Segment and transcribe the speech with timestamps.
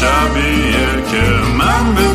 [0.00, 1.22] شبیه که
[1.58, 2.13] من بدون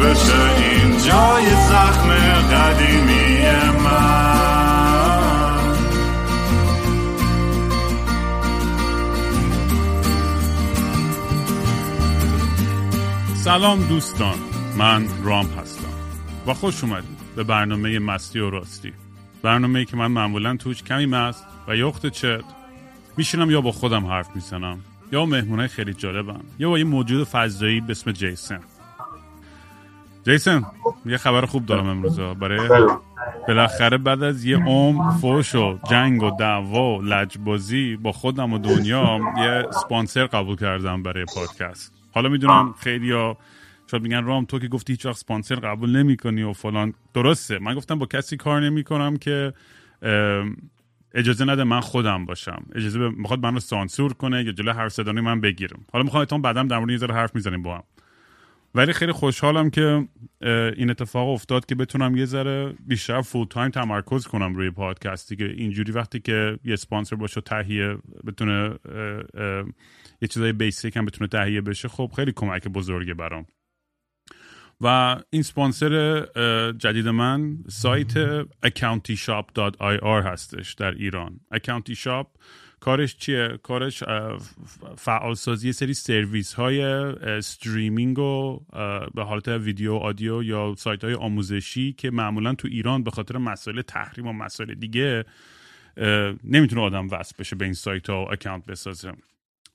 [0.00, 2.08] بشه این جای زخم
[2.52, 3.38] قدیمی
[3.84, 4.16] من.
[13.34, 14.34] سلام دوستان
[14.78, 15.88] من رام هستم
[16.46, 18.92] و خوش اومدید به برنامه مستی و راستی.
[19.42, 22.44] برنامه که من معمولا توش کمی مست و یخت چت
[23.16, 24.78] میشینم یا با خودم حرف می‌زنم
[25.12, 28.60] یا مهمونه خیلی جالبم یا با یه موجود فضایی به اسم جیسن.
[30.26, 30.62] جیسن
[31.06, 32.88] یه خبر خوب دارم امروز برای
[33.48, 38.58] بالاخره بعد از یه عمر فوش و جنگ و دعوا و لجبازی با خودم و
[38.58, 41.92] دنیا یه سپانسر قبول کردم برای پادکست.
[42.12, 43.36] حالا می‌دونم خیلی ها
[43.90, 46.94] شاید میگن رام تو که گفتی هیچ وقت سپانسر قبول نمی‌کنی و فلان.
[47.14, 47.58] درسته.
[47.58, 49.52] من گفتم با کسی کار نمی‌کنم که
[51.14, 52.62] اجازه نده من خودم باشم.
[52.74, 55.86] اجازه می‌خواد منو سانسور کنه یا جلو حرف زدن من بگیره.
[55.92, 57.82] حالا می‌خوام اتون بعدم در مورد یه حرف می‌زنیم با هم.
[58.76, 60.08] ولی خیلی خوشحالم که
[60.76, 65.44] این اتفاق افتاد که بتونم یه ذره بیشتر full time تمرکز کنم روی پادکستی که
[65.44, 68.78] اینجوری وقتی که یه اسپانسر باشه تهیه بتونه
[70.22, 73.46] یه چیزای basic هم بتونه تهیه بشه خب خیلی کمک بزرگه برام.
[74.80, 76.20] و این اسپانسر
[76.78, 81.40] جدید من سایت accountishop.ir هستش در ایران.
[81.54, 82.26] accountishop
[82.86, 84.02] کارش چیه؟ کارش
[84.96, 88.60] فعالسازی سری سرویس های streaming و
[89.14, 93.82] به حالت ویدیو audio یا سایت های آموزشی که معمولا تو ایران به خاطر مسائل
[93.82, 95.24] تحریم و مسائل دیگه
[96.44, 99.12] نمی‌تونه آدم وصل بشه به این سایت ها و اکانت بسازه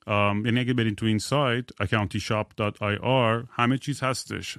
[0.08, 4.58] یعنی اگه برین تو این سایت accountishop.ir همه چیز هستش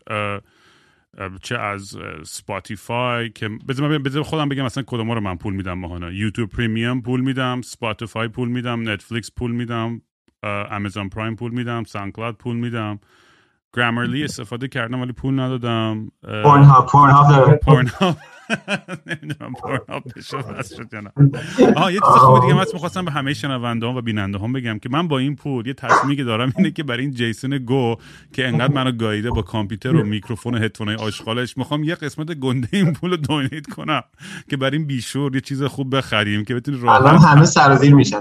[1.43, 1.97] چه از
[2.27, 6.15] Spotify که بذار خودم بگم مثلا کدوم رو من پول میدم ماهانه.
[6.15, 10.03] YouTube Premium پول میدم Spotify پول میدم Netflix پول میدم
[10.43, 13.01] Amazon Prime پول میدم SoundCloud پول میدم.
[13.77, 16.11] Grammarly استفاده کردم ولی پول ندادم.
[16.45, 18.17] Pornhub Pornhub Pornhub
[19.07, 21.13] نمی‌دونم Pornhub بشه بس شد یا نه.
[21.77, 24.89] آها یه چیز خوبی دیگه من می‌خواستم به همه شنونده و بیننده هم بگم که
[24.89, 27.97] من با این پول یه تصمیمی که دارم اینه که برای این جیسون گو
[28.33, 32.69] که انقدر منو گاییده با کامپیوتر و میکروفون و هدفون آشغالش می‌خوام یه قسمت گنده
[32.73, 34.03] این پول رو donate کنم
[34.51, 38.21] که برای این بیشعور یه چیز خوب بخریم که بتونی راحت همه سرازیر میشن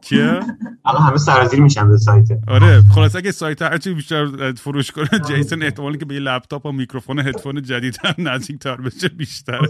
[0.00, 0.40] چیه؟
[0.84, 2.28] الان همه سرازیر میشن به سایت.
[2.48, 6.72] آره خلاص اگه سایت هرچی بیشتر فروش کنه جیسون احتمالی که به یه لپتاپ و
[6.72, 9.60] میکروفون هدفون جدید هم نزدیکتر بشه بیشتر.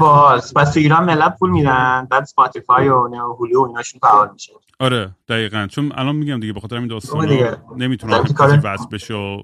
[0.00, 0.54] باز.
[0.54, 4.52] پس تو ایران ملت پول میدن بعد Spotify و Hulu و ایناشون فعال میشه.
[4.78, 5.66] آره دقیقا.
[5.70, 9.42] چون الان میگم دیگه به خاطر همین داستانا نمی‌تونه کسی وصل بشه و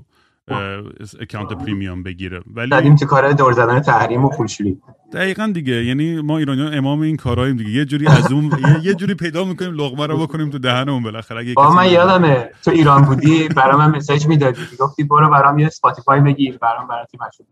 [1.20, 2.42] اکانت premium بگیره.
[2.46, 4.80] ولی دادیم تو کار دور زدن تحریم و پولشویی
[5.12, 5.84] دقیقا دیگه.
[5.84, 7.70] یعنی ما ایرانیان امام این کارهاییم دیگه.
[7.70, 8.50] یه جوری از اون
[8.82, 11.40] یه جوری پیدا می‌کنیم لقمه رو بکنیم تو دهنمون بالاخره.
[11.40, 12.50] اگه با من یادمه.
[12.62, 14.62] تو ایران بودی برام من message می‌دادی.
[14.78, 16.58] گفتی برو برام یه Spotify بگیر.
[16.58, 17.48] برام براتی مشروع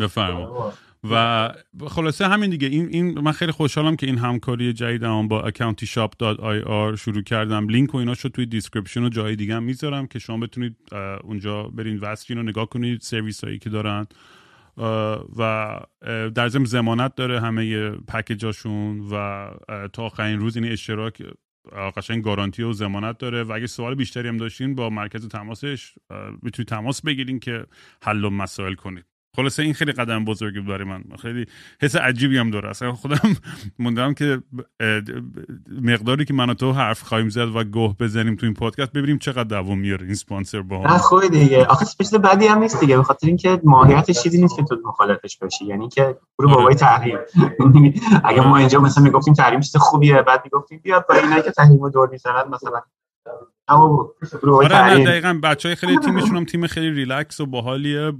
[0.00, 0.72] بفرما
[1.10, 1.48] و
[1.86, 7.22] خلاصه همین دیگه این, این من خیلی خوشحالم که این همکاری جدیدم با accountishop.ir شروع
[7.22, 7.68] کردم.
[7.68, 10.76] لینک و اینا شد توی description و جای دیگه هم می‌ذارم که شما بتونید
[11.22, 14.06] اونجا برین وبسایت رو نگاه کنید سرویس هایی که دارن.
[15.38, 15.80] و
[16.34, 19.46] در ضمن ضمانت داره همه پکیجاشون و
[19.92, 21.22] تا آخرین روز این اشتراک
[21.96, 23.42] قشنگ گارانتی و ضمانت داره.
[23.42, 25.94] و اگه سوال بیشتری هم داشتین با مرکز تماسش
[26.42, 27.66] می‌تونید تماس بگیرین که
[28.02, 29.04] حل و مسائل کنید.
[29.36, 31.04] خلاصه این خیلی قدم بزرگی برای من.
[31.22, 31.46] خیلی
[31.82, 32.70] حس عجیبی هم داره.
[32.70, 33.36] اصلا خودم
[33.78, 34.42] موندم که
[35.82, 39.18] مقداری که من و تو حرف خواهیم زد و گوه بزنیم تو این پادکست ببینیم
[39.18, 41.64] چقدر دوام میاره این سپانسر با هم خوبه دیگه.
[41.64, 42.96] آخه چیز بدی هم نیست دیگه.
[42.96, 47.18] به خاطر اینکه ماهیتش چیزی نیست که تو مخالفش باشی یعنی که برو بابای تحریم.
[48.24, 51.88] اگه ما اینجا مثلا می‌گفتیم تحریم چیز خوبیه بعد می‌گفتیم بیا با اینا که تحریم
[51.88, 52.80] دور می‌زنن مثلا
[53.68, 58.12] آره نه دقیقا بچه های خیلی تیمشون هم تیم خیلی ریلکس و باحالیه.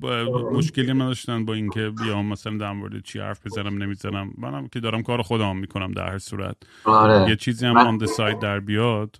[0.52, 4.30] مشکلی نداشتن با اینکه بیام مثلا در مورد چی حرف بزنم نمی‌زنم.
[4.38, 6.56] منم که دارم کار خودم می‌کنم در هر صورت.
[6.84, 7.30] آره.
[7.30, 9.16] یه چیزی هم آن سایت در بیاد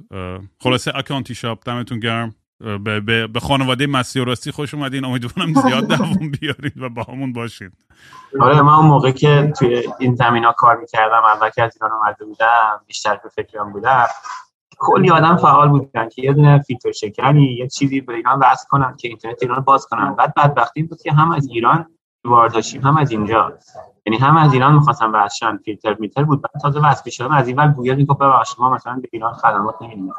[0.61, 2.35] خلاصه accountishop دمتون گرم.
[2.85, 5.05] به, به, به خانواده مستی و راستی خوش اومدین.
[5.05, 7.73] امیدوارم زیاد دوام بیارید و باهامون باشید
[8.41, 11.93] آره من اون موقع که توی این زمینه ها کار می‌کردم اول که از ایران
[11.93, 14.07] اومده بودم بیشتر به فکرم بودم
[14.81, 18.97] کلی آدم فعال بودن که یه دونه فیلتر شکنی یه چیزی به ایران وصل کنن
[18.97, 20.15] که اینترنت ایران باز کنن.
[20.15, 21.87] بعد بدبختی بود که هم از ایران
[22.55, 23.59] داشتیم هم از اینجا.
[24.07, 26.43] یعنی هم از ایران می‌خواستن واسشن فیلتر میتر بود.
[26.43, 29.83] بعد تازه واسه بشم از این ور گوگل میگه ببخشید ما مثلا به ایران خدمات
[29.83, 30.13] نمیدیم.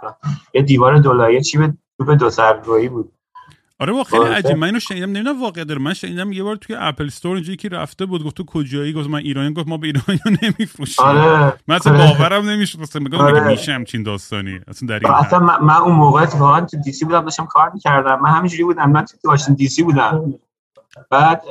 [0.53, 1.57] یه دیوار دولایه چی
[2.07, 3.13] به دو سر روی بود.
[3.81, 4.57] آره با خیلی عجیب.
[4.57, 5.81] من اینو شنیدم نمی‌دونم واقع داره.
[5.81, 9.09] من شنیدم یه بار توی اپل استور اینجایی که رفته بود گفت تو کجایی؟ گفت
[9.09, 11.05] من ایرانی گفت ما به ایرانی نمیفروشیم.
[11.05, 12.17] آره من اصلا آره.
[12.17, 12.81] باورم نمی‌شد.
[12.81, 13.47] اصلا میگم آره.
[13.47, 17.05] میشه همچین داستانی؟ اصلا در این اصلا من, من اون موقع واقعا تو دی سی
[17.05, 18.19] بودم داشتم کار می‌کردم.
[18.21, 18.91] من همینجوری بودم.
[18.91, 20.33] من تو واشنگتن دی سی بودم.
[21.09, 21.43] بعد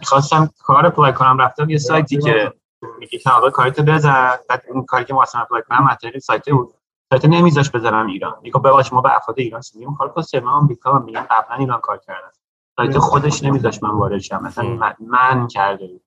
[0.00, 1.38] می‌خواستم کار apply کنم.
[1.38, 2.52] رفتم یه سایتی که
[2.98, 4.30] میگه که آقا کاریتو بزن.
[4.48, 6.73] بعد اون کاری که واسه apply کنم material science بود.
[7.12, 8.34] سایت نمیذاش بزنم ایران.
[8.42, 11.98] میگه ببخش ما به افراد ایران سیدیم کار کنم من آمریکا میگم قبلا ایران کار
[11.98, 12.32] کردم
[12.76, 14.42] سایت خودش نمیذاش من وارد شم.
[14.42, 15.02] مثلا خب.
[15.02, 16.00] من کرده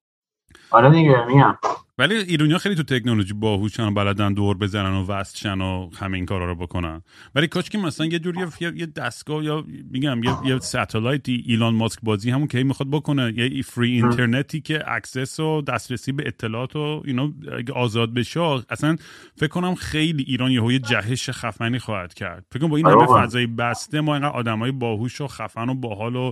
[0.71, 1.57] آره دیگه میگم.
[1.99, 6.25] ولی ایرونیا خیلی تو تکنولوژی باهوشن و بلدن دور بزنن و وصلشن و همه این
[6.25, 7.01] کارا رو بکنن.
[7.35, 8.39] ولی کاش که مثلا یه جوری
[8.75, 13.33] یه دستگاه یا میگم یه یه satellite ی ایلان ماسک بازی همون که می‌خواد بکنه.
[13.37, 17.31] یه free اینترنتی که access و دسترسی به اطلاعات و اینا
[17.75, 18.95] آزاد بشه اصلا
[19.35, 22.45] فکر کنم خیلی ایران یه جهش خفنی خواهد کرد.
[22.51, 26.15] فکر کنم با این همه فضای بسته ما اینقدر آدمای باهوش و خفن و باحال
[26.15, 26.31] و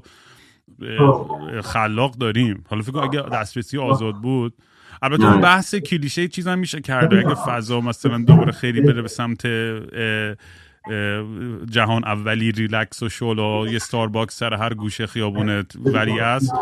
[1.63, 2.63] خلاق داریم.
[2.69, 4.53] حالا فکر کنم اگه دسترسی آزاد بود.
[5.01, 9.07] البته اون بحث کلیشه چیز هم میشه کرده اگه فضا مثلا دوباره خیلی بره به
[9.07, 9.47] سمت
[11.69, 16.53] جهان اولی ریلکس و شل و یه ستارباکس سر هر گوشه خیابونت ولی است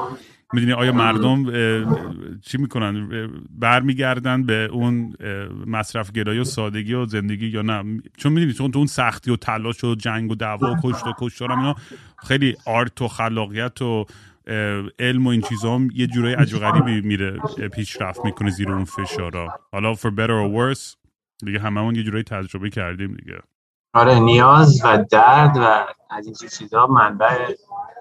[0.54, 1.46] می‌دونی آیا مردم
[2.42, 3.10] چی می‌کنن؟
[3.50, 5.14] برمیگردن به اون
[5.68, 9.36] مصرف گرایی و سادگی و زندگی یا نه؟ چون می‌دونی چون تو اون سختی و
[9.36, 11.76] تلاش و جنگ و دعوا و کشت و کشتار اینا
[12.28, 14.06] خیلی art و خلاقیت و
[15.00, 17.40] علم و این چیزا هم یه جورای عجب غریبی میره
[17.74, 19.48] پیشرفت می‌کنه زیر اون فشارا.
[19.72, 20.96] حالا for better or worse
[21.46, 23.40] دیگه هممون یه جورایی تجربه کردیم دیگه.
[23.94, 27.54] آره نیاز و درد و از این چیزا منبع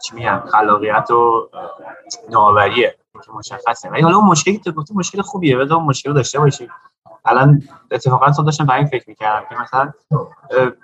[0.05, 1.49] چی میگم خلاقیت و
[2.31, 3.91] نوآوریه که مشخصه.
[3.91, 6.71] ولی حالا اون مشکلی که تو مشکل خوبیه بذار اون مشکل داشته باشی.
[7.25, 9.93] الان اتفاقا تو داشتم به این فکر می‌کردم که مثلا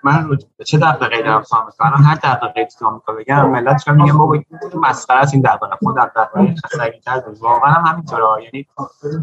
[0.05, 4.19] من چه دغدغه‌ای دارم تو آمریکا؟ الان هر دغدغه‌ای تو آمریکا بگم ملت چرا میگن
[4.19, 4.39] بابا
[4.75, 5.77] مسخره است این دغدغه.
[5.83, 8.45] خود دغدغه خساری تر واقعا هم همینطوره.
[8.45, 8.67] یعنی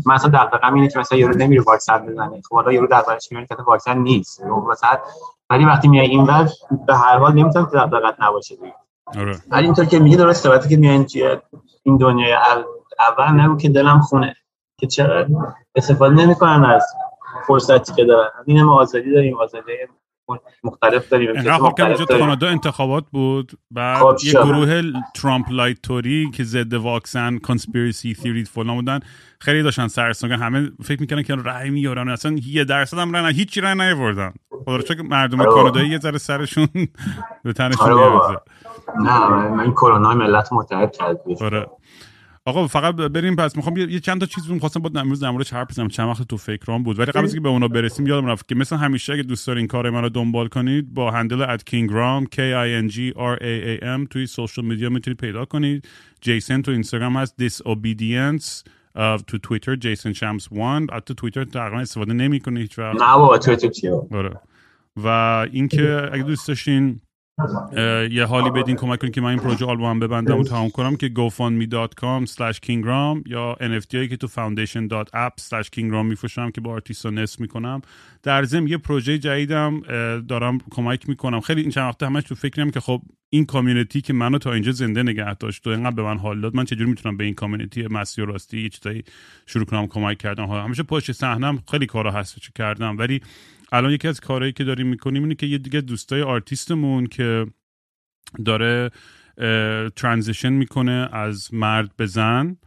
[0.05, 2.41] مثلا دغدغه اینه که مثلا یارو نمیره واکسن بزنه.
[2.49, 4.43] خب حالا یارو دغدغه‌اش میونه که واکسن نیست.
[4.43, 4.97] مثلا
[5.49, 6.49] ولی وقتی میای این ور
[6.87, 8.73] به هر حال نمی‌تونه دغدغت نباشه دیگه.
[9.17, 9.35] آره.
[9.51, 11.37] ولی اینطور که میگه درسته وقتی که میایین توی
[11.83, 12.33] این دنیای
[12.99, 14.35] اول نگو که دلم خونه
[14.79, 15.25] که چرا؟
[15.75, 16.85] استفاده نمی‌کنن از
[17.47, 18.29] فرصتی که دارن.
[18.45, 19.71] این آزادی داریم آزادی
[20.63, 21.29] مختلف داریم.
[21.29, 21.73] انقدر خب
[22.07, 23.51] که کانادا انتخابات بود.
[23.71, 24.81] بعد خب یه گروه
[25.15, 28.99] ترامپ light توری که ضد واکسن conspiracy theory فلان بودن.
[29.39, 32.09] خیلی داشتن سرسان همه فکر می‌کنن که رأی میارن.
[32.09, 34.33] اصلا یه درصد هم رأی هیچی رأی نیاوردن.
[34.65, 36.67] خدا چون مردم آره کانادایی یه ذره سرشون
[37.43, 38.41] به تنشون آره
[38.99, 41.67] نه من کرونا ملت متحد کرد آره.
[42.47, 43.55] آقا فقط بریم پس.
[43.55, 45.87] می‌خوام یه چند تا چیز خواستم با امروز در موردش حرف بزنم.
[45.87, 46.99] چند وقت تو فکرام بود.
[46.99, 49.67] ولی قبل از اینکه به اونا برسیم یادم رفت که مثل همیشه اگه دوست دارین
[49.67, 53.83] کار منو دنبال کنید با handle at کینگرام K I N G R A A
[53.83, 55.87] M توی سوشال میدیا می‌تونید پیدا کنید.
[56.21, 57.35] جیسن تو اینستاگرام هست.
[57.41, 58.63] Disobedience
[59.27, 63.67] تو توییتر جیسن شمس 1 تو توییتر تقریبا استفاده نمی‌کنه هیچ وقت نه با توییتر
[63.67, 64.39] چیه؟ آره.
[64.97, 65.07] و
[65.51, 66.99] اینکه اگه دوست داشتین
[68.11, 71.11] یه حالی بدین کمک کنید که من این پروژه آلبوم ببندم و تمام کنم که
[71.15, 77.05] gofundme.com slash kingram یا NFT هایی که تو foundation.app slash kingram میفروشم که با آرتیست
[77.05, 77.81] نصف می‌کنم.
[78.23, 79.81] در ضمن یه پروژه جدیدم
[80.27, 81.41] دارم کمک می‌کنم.
[81.41, 84.71] خیلی این چند وقته همش تو فکرم که خب این community که منو تا اینجا
[84.71, 87.87] زنده نگه داشت و اینقدر به من حال داد من چجوری می‌تونم به این community
[87.87, 89.03] مستی و راستی یه چیزایی
[89.45, 90.45] شروع کنم کمک کردم.
[90.45, 93.21] همیشه پشت صحنم خیلی کارا هست چه کردم ولی
[93.75, 97.45] الان یکی از کارهایی که داریم می‌کنیم اینه که یه دیگه دوستای آرتیستمون که
[98.45, 98.91] داره
[99.95, 102.57] transition می‌کنه از مرد به زن.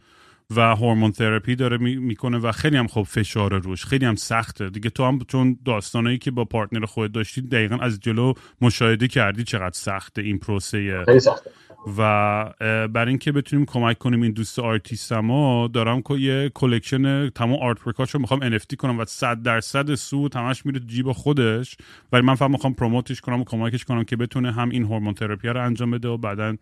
[0.55, 4.69] و hormone therapy داره می‌کنه و خیلی هم خب فشار روش خیلی هم سخته.
[4.69, 9.43] دیگه تو هم چون داستانایی که با partner خود داشتی دقیقا از جلو مشاهده کردی
[9.43, 11.03] چقدر سخته این پروسه.
[11.05, 11.51] خیلی سخته.
[11.97, 12.53] و
[12.87, 18.19] برای اینکه بتونیم کمک کنیم این دوست آرتیستما دارم که یه collection تمام art رو
[18.19, 21.77] می‌خوام NFT کنم و 100 درصد سود همش میره جیب خودش.
[22.11, 25.13] ولی من فقط می‌خوام promote ش کنم و کمکش کنم که بتونه هم این hormone
[25.13, 26.55] therapy رو انجام بده و بعدا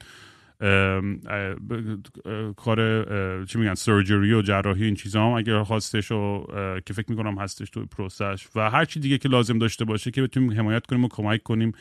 [2.56, 3.06] کار
[3.46, 6.46] چی میگن surgery و جراحی این چیزا هم اگر خواستش و
[6.86, 10.22] که فکر می‌کنم هستش تو پروسش و هر چی دیگه که لازم داشته باشه که
[10.22, 11.72] بتونیم حمایت کنیم و کمک کنیم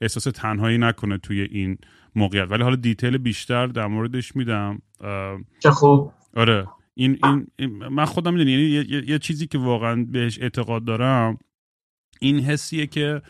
[0.00, 1.78] احساس تنهایی نکنه توی این
[2.14, 2.50] موقعیت.
[2.50, 4.82] ولی حالا دیتیل بیشتر در موردش میدم.
[5.58, 6.12] چه خوب.
[6.36, 7.18] آره این,
[7.58, 11.38] این, من خودم می‌دونی یعنی یه،, چیزی که واقعا بهش اعتقاد دارم
[12.20, 13.22] این حسیه که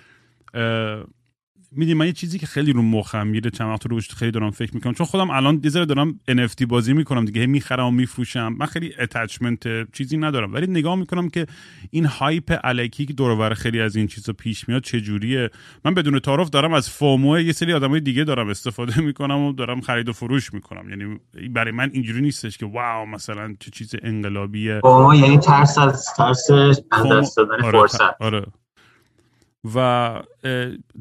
[1.76, 4.74] می‌دونی من یه چیزی که خیلی رو مخم میره چند وقت روش خیلی دارم فکر
[4.74, 4.94] می‌کنم.
[4.94, 8.56] چون خودم الان یه ذره دارم NFT بازی می‌کنم دیگه می‌خرم و میفروشم.
[8.58, 10.54] من خیلی اتچمنت چیزی ندارم.
[10.54, 11.46] ولی نگاه می‌کنم که
[11.90, 15.50] این hype الکی که دور خیلی از این چیزا پیش میاد چه جوریه
[15.84, 19.80] من بدون تعارف دارم از FOMO یه سری آدمای دیگه دارم استفاده می‌کنم و دارم
[19.80, 20.90] خرید و فروش می‌کنم.
[20.90, 24.80] یعنی برای من اینجوری نیستش که wow مثلا چه چیز انقلابیه.
[24.80, 28.22] FOMO یعنی ترس از ترس دست دادن آره، فرصت.
[28.22, 28.46] آره.
[29.74, 30.22] و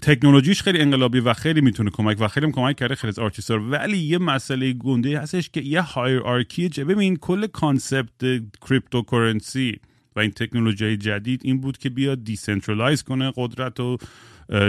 [0.02, 4.18] تکنولوژیش خیلی انقلابی و خیلی می‌تونه کمک و خیلی کمک کرده خیلی از ولی یه
[4.18, 9.80] مسئله گنده هستش که یه hierarchy ببین کل concept cryptocurrency
[10.16, 13.98] و این تکنولوژی جدید این بود که بیاد decentralize کنه قدرت و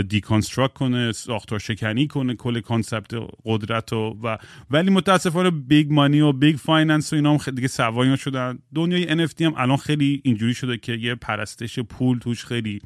[0.09, 4.39] deconstruct کنه ساختار شکنی کنه کل concept قدرت و, و
[4.71, 9.41] ولی متاسفانه big money و big finance و اینا هم دیگه سوایی شدن دنیای NFT
[9.43, 12.81] هم الان خیلی اینجوری شده که یه پرستش پول توش خیلی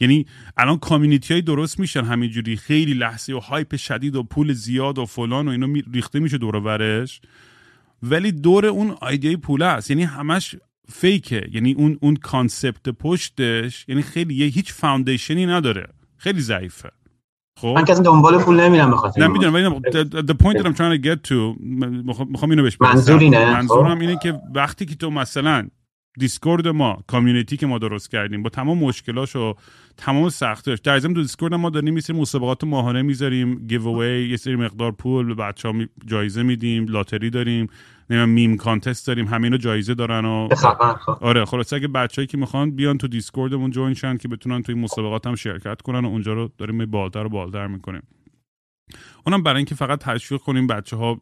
[0.00, 0.26] یعنی
[0.56, 2.56] الان community های درست میشن همینجوری.
[2.56, 6.56] خیلی لحظه و hype شدید و پول زیاد و فلان و اینا ریخته میشه دور
[6.56, 7.20] ورش
[8.02, 9.90] ولی دور اون ایده پول است.
[9.90, 10.56] یعنی همش
[10.88, 13.84] fake ه یعنی اون اون concept پشتش.
[13.88, 15.88] یعنی خیلی یه هیچ foundation ی نداره.
[16.16, 16.90] خیلی ضعیفه.
[17.58, 19.68] خب؟ من کسی دنبال پول نمیرم بخاطر نمی‌دونم ولی
[20.20, 21.60] the point that I'm trying to get to
[22.30, 24.00] می‌خوام اینو بهش منظور اینه منظورم خب.
[24.00, 25.68] اینه که وقتی که تو مثلا
[26.18, 29.54] دیسکورد ما community که ما درست کردیم با تمام مشکلاش و
[29.96, 34.56] تمام سختیاش در ضمن تو دیسکورد ما داریم یه مسابقات ماهانه می‌ذاریم give یه سری
[34.56, 35.74] مقدار پول به بچه ها
[36.06, 37.66] جایزه میدیم lottery داریم
[38.10, 40.48] meme contest داریم همینو جایزه دارن و.
[41.20, 45.26] آره خلاصه اگه بچه‌ای که می‌خوان بیان تو دیسکوردمون join شن که بتونن توی مسابقات
[45.26, 48.02] هم شرکت کنن و اونجا رو داریم بالتر و بالتر می‌کنیم
[49.26, 51.20] اونم برای اینکه فقط تشویق کنیم بچه ها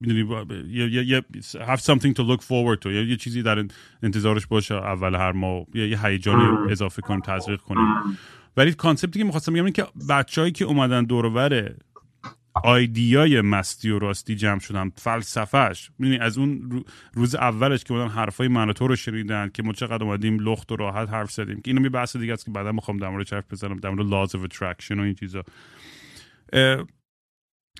[0.00, 1.24] می‌دونی یه
[1.54, 2.86] have something to look forward to.
[2.86, 3.64] یه چیزی در
[4.02, 5.64] انتظارش باشه اول هر ماه.
[5.74, 7.86] یه هیجانی اضافه کنیم تزریق کنیم
[8.56, 11.74] ولی concept ی که می‌خواستم بگم این که بچههایی که اومدن دورور
[12.64, 18.08] idea ی مستی و راستی جمع شدن فلسفهش می‌دونی از اون روز اولش که اومدن
[18.14, 21.56] حرفای من تو رو شنیدن که ما چقدر اومدیم لخت و راحت حرف زدیم.
[21.56, 24.28] که اینو می بحث دیگه است که بعدا می‌خوام در مورد حرف بزنم در مورد
[24.28, 25.44] laws of attraction و این چیزا.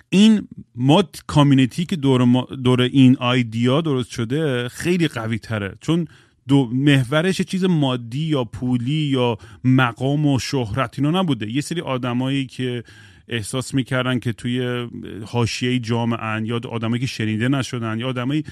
[0.09, 6.07] این ما community که دور, دور این idea درست شده خیلی قوی تره چون
[6.47, 11.51] دو محورش چیز مادی یا پولی یا مقام و شهرت اینا نبوده.
[11.51, 12.83] یه سری آدمایی که
[13.27, 14.87] احساس می‌کردن که توی
[15.25, 18.43] حاشیه جامعه یا آدمایی که شنیده نشدن یا آدمایی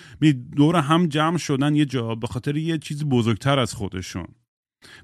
[0.56, 4.28] دور هم جمع شدن یه جا به خاطر یه چیز بزرگتر از خودشون.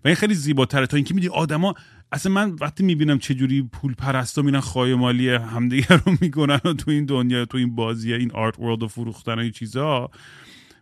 [0.04, 0.88] و این خیلی زیباتره.
[0.88, 1.74] تا اینکه میدی آدما
[2.12, 6.92] اصلا من وقتی می‌بینم چه جوری پول پرستا میرن خواهی مالی همدیگه رو می‌کنن تو
[6.92, 10.10] این دنیا تو این بازی این آرت ورلد و فروختن این چیزا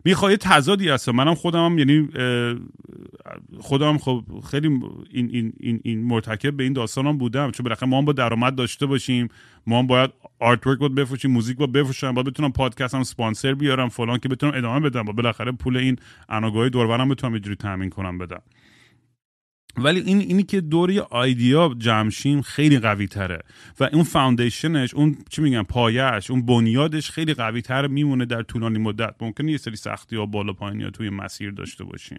[0.04, 1.08] می‌خوای تضادی هست.
[1.08, 2.08] منم خودم هم یعنی
[3.60, 4.68] خودم خب خیلی
[5.10, 7.50] این, این, این, این مرتکب به این داستان هم بودم.
[7.50, 9.28] چون بالاخره ما هم با درآمد داشته باشیم.
[9.66, 13.54] ما هم باید آرت ورک باید بفروشیم موزیک باید بفروشم باید بتونم پادکست هم سپانسر
[13.54, 15.02] بیارم فلان که بتونم ادامه بدم.
[15.02, 15.96] با بالاخره پول این
[16.28, 18.42] اناگاهی دورورم بتونم اینجوری تامین کنم بدم.
[19.76, 23.38] ولی این اینی که دوری آیدیا جمشیم خیلی قوی تره
[23.80, 28.78] و اون فاوندیشنش اون چی میگن پایش اون بنیادش خیلی قوی تر میمونه در طولانی
[28.78, 29.14] مدت.
[29.20, 32.18] ممکنه یه سری سختی ها بالا پایینی ها توی مسیر داشته باشیم.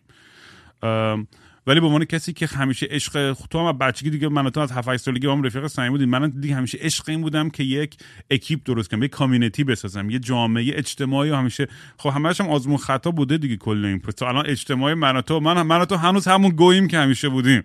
[1.68, 4.98] ولی به عنوان کسی که همیشه عشق تو هم بچگی دیگه من تو از 7
[4.98, 6.10] سالگی هم رفیق صمیمی بودیم.
[6.10, 7.98] من دیگه همیشه عشق این بودم که یک
[8.32, 11.68] اکیپ درست کنم یک کامیونیتی بسازم یه جامعه اجتماعی و همیشه
[11.98, 15.62] خب همش هم آزمون خطا بوده دیگه کل این تو الان اجتماعی من تو من
[15.62, 17.64] من تو هنوز همون گوییم که همیشه بودیم.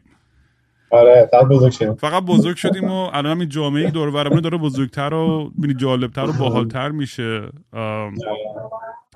[0.90, 1.95] آره فقط بزرگ شدیم.
[1.95, 6.33] فقط بزرگ شدیم و الان این جامعه دور برمون داره بزرگتر و ببینی جالبتر و
[6.33, 7.49] باحالتر میشه.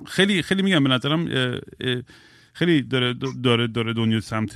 [0.05, 1.27] خیلی خیلی میگم به نظرم
[2.53, 4.53] خیلی داره داره داره دنیا سمت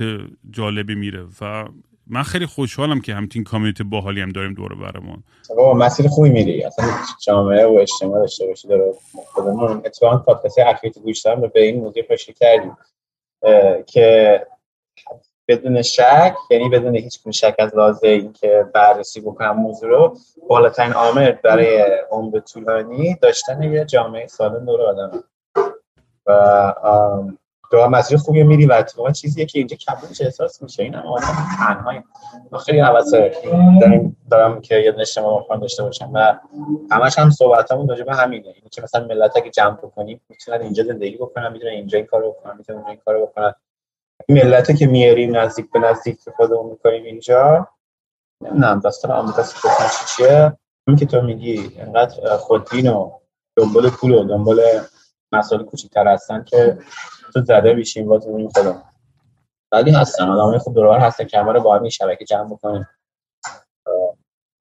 [0.50, 1.64] جالبی میره و
[2.06, 6.64] من خیلی خوشحالم که همچین کامیونیتی باحالی هم داریم دور برمون بابا مسیر خوبی میری.
[6.64, 6.84] اصلا
[7.20, 12.02] جامعه و اجتماع داشته باشی داره خودمون اتفاقا پادکست اخیری گوش دادم به این موضوع
[12.02, 12.76] پشتی کردیم
[13.86, 14.46] که
[15.48, 20.16] بدون شک یعنی بدون هیچ گونه شک از لحاظ اینکه بررسی بکنم موضوع رو
[20.48, 25.24] بالاترین عامل برای عمر طولانی داشتن یه جامعه سالم دور آدم.
[26.26, 27.32] و
[27.70, 31.02] تو مسیر خوبی میری و اتفاقا چیزیه که اینجا کمبودش احساس میشه؟ این هم
[31.58, 32.02] تنهایی.
[32.64, 33.10] خیلی حواس
[33.80, 36.38] دارم دارم که یه اجتماع مخوان داشته باشم و
[36.90, 38.48] همش هم صحبتامون راجع به همینه.
[38.48, 42.32] اینی که مثلا ملت اگه جمع بکنیم می‌تونن اینجا زندگی بکنن می‌تونن اینجا این کارو
[42.32, 43.54] بکنن می‌تونن این کارو بکنن.
[44.28, 47.68] ملت که میاریم نزدیک به نزدیک خودمون می‌کنیم اینجا
[48.40, 50.52] نمی‌دونم داستان آمریکا چی چیه؟
[50.86, 53.10] اون که تو میگی انقدر خودبین و
[53.56, 54.60] دنبال پول و دنبال
[55.32, 56.78] مسائل کوچیک‌تر هستن که
[57.34, 58.82] تو زده بیشیم باز این خودم
[59.72, 62.86] ولی هستن آدمای خوب دورور هستن که همه رو با هم شبکه جمع بکنیم.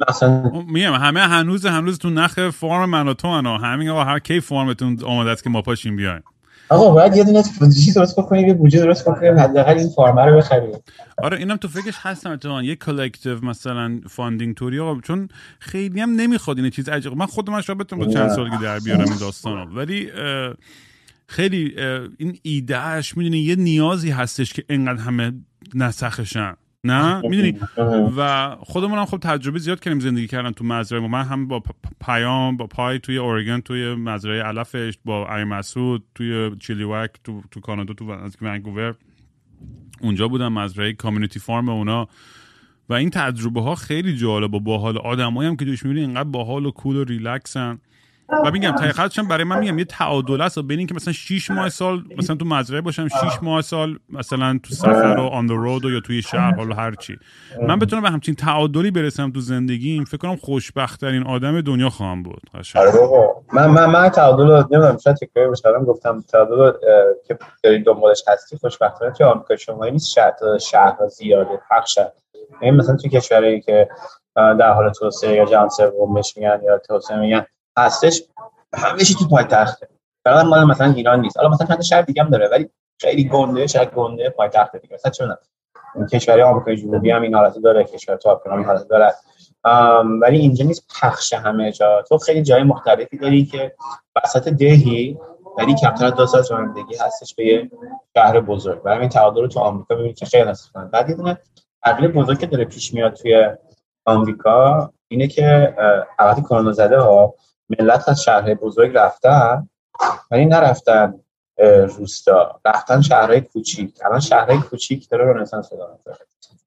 [0.10, 4.20] مثلا میگم همه هنوز هنوز تو نخ فرم من و تو انا همین آقا هر
[4.20, 6.24] کی فرمتون آماده است که ما پاشیم بیایم.
[6.70, 10.38] آقا باید یه دونه چیزی درست بکنیم یه بودجه درست بکنیم حداقل این فارمر رو
[10.38, 10.72] بخریم.
[11.18, 15.28] آره اینم تو فکرش هستم اتفاقا یه collective مثلا funding طوری آقا چون
[15.60, 17.14] خیلی هم نمی‌خواد این چیز عجیب.
[17.14, 18.36] من خودم شاید بتونم با چند نه.
[18.36, 19.66] سال که در بیارم این داستانو.
[19.66, 20.54] ولی اه،
[21.28, 21.76] خیلی
[22.18, 25.32] این ایدهش می‌دونی یه نیازی هستش که انقدر همه
[25.76, 26.54] نسخشن
[26.84, 27.60] نه؟ می‌دونی؟
[28.18, 31.02] و خودمون هم خب تجربه زیاد کردیم زندگی کردن تو مزرعه.
[31.02, 31.64] ما من هم با
[32.02, 37.60] پیام با پای توی اورگن توی مزرعه علفش با ای مسعود توی چیلیوک تو تو
[37.60, 38.06] کانادا تو
[38.42, 38.96] ونکوور.
[40.02, 42.08] اونجا بودم مزرعه کامیونیتی فارم اونا.
[42.90, 46.66] و این تجربه ها خیلی جالب و باحال آدمایی هم که توش می‌بینی اینقدر باحال
[46.66, 47.80] و کول و ریلکسن.
[48.30, 48.76] و میگم
[49.18, 50.60] هم برای من میگم یه تعادل است.
[50.60, 54.74] بین اینکه مثلا 6 ماه سال مثلا تو مزرعه باشم 6 ماه سال مثلا تو
[54.74, 57.18] سفر و آن رود و یا توی شهر حالا هر چی.
[57.68, 62.24] من بتونم به همچین تعادلی برسم تو زندگیم فکر کنم خوشبخت ترین آدم دنیا خواهم
[62.24, 62.42] بود.
[62.76, 63.44] آره بابا.
[63.54, 64.98] من من من تعادل رو نمی‌دونم.
[64.98, 66.72] شاید تکراری بشه گفتم تعادل
[67.28, 70.10] که دارید دنبالش هستی خوشبختانه توی آمریکا شمالی نیست.
[70.10, 72.00] شهر شهرها زیاده پخش
[72.62, 73.90] این مثلا توی کشوری که
[74.36, 77.46] در حال توسعه یا جهان سوم میگن یا توسعه میگن
[77.78, 78.24] هستش
[78.74, 79.88] همه تو پایتخته
[80.26, 81.38] فقط مال مثلا ایران نیست.
[81.38, 82.70] حالا مثلا چند شهر دیگه هم داره ولی
[83.02, 84.96] خیلی گنده شهر گنده پایتخت دیگه.
[84.96, 88.88] مثلا چه می‌دونم، کشور آمریکای جنوبی هم این حالت داره کشور تو هم این حالت
[88.88, 89.14] داره.
[90.22, 92.02] ولی اینجا نیست پخش همه جا.
[92.02, 93.76] تو خیلی جای مختلفی داری که
[94.24, 95.18] وسط دهی
[95.58, 97.72] ولی کمتر از دو ساعت رانندگی هستش به یه
[98.18, 98.82] شهر بزرگ.
[98.82, 101.38] برای این تعادل رو تو آمریکا ببینید که خیلی استفاده بعد یه دونه
[102.08, 103.50] بزرگ که داره پیش میاد توی
[104.06, 105.76] آمریکا اینه که
[106.20, 107.34] البته کرونا زده ها
[107.70, 109.70] ملت از شهرهای بزرگ رفتن
[110.32, 111.14] ولی نرفتن
[111.98, 112.60] روستا.
[112.66, 113.94] رفتن شهرهای کوچیک.
[114.06, 116.16] الان شهرهای کوچیک داره رنسانس پیدا می‌کنه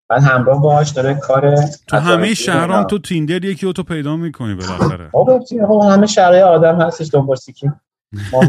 [0.09, 2.85] بعد همراه باهاش داره کار تو همه اینا.
[2.85, 5.09] تو تیندر یکی رو تو پیدا می‌کنی بالاخره.
[5.12, 7.70] بابا بابا همه شهرهای آدم هستش دنبال سیکی.
[8.33, 8.42] ما.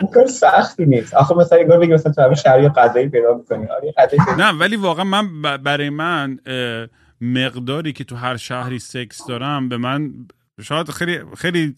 [0.00, 1.14] این کار سختی نیست.
[1.14, 3.66] آخه مثلا یه بگی مثلا تو همه شهرهای غذایی پیدا می‌کنی.
[3.66, 3.94] آره
[4.38, 6.86] نه ولی واقعا من برای من اه،
[7.20, 10.14] مقداری که تو هر شهری سکس دارم به من
[10.62, 11.76] شاید خیلی خیلی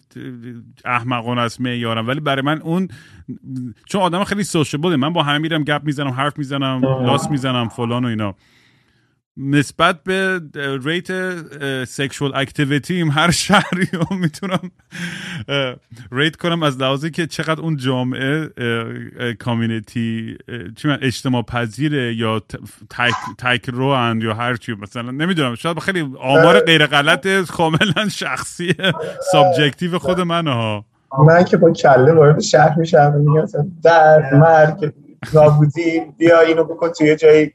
[0.84, 2.88] احمقانه است معیارم ولی برای من اون
[3.86, 8.04] چون آدم خیلی سوشیبله من با همه میرم گپ می‌زنم حرف می‌زنم لاس می‌زنم فلان
[8.04, 8.34] و اینا.
[9.36, 10.40] نسبت به
[10.84, 11.08] rate
[11.84, 14.70] sexual activity م هر شهری رو می‌تونم
[16.12, 18.48] rate کنم از لحاظی که چقدر اون جامعه
[19.38, 20.36] community
[20.76, 22.42] چی من اجتماع پذیره یا
[22.90, 28.08] تک, تک رو اند یا هر چی مثلا نمی‌دونم شاید خیلی آمار غیر غلط کاملا
[28.10, 28.74] شخصی
[29.32, 30.84] subjective خود منه ها.
[31.28, 33.46] من که با کله وارد شهر میشم میگم
[33.82, 34.92] در مرگ
[35.34, 37.52] نابودی بیا اینو بکن توی جایی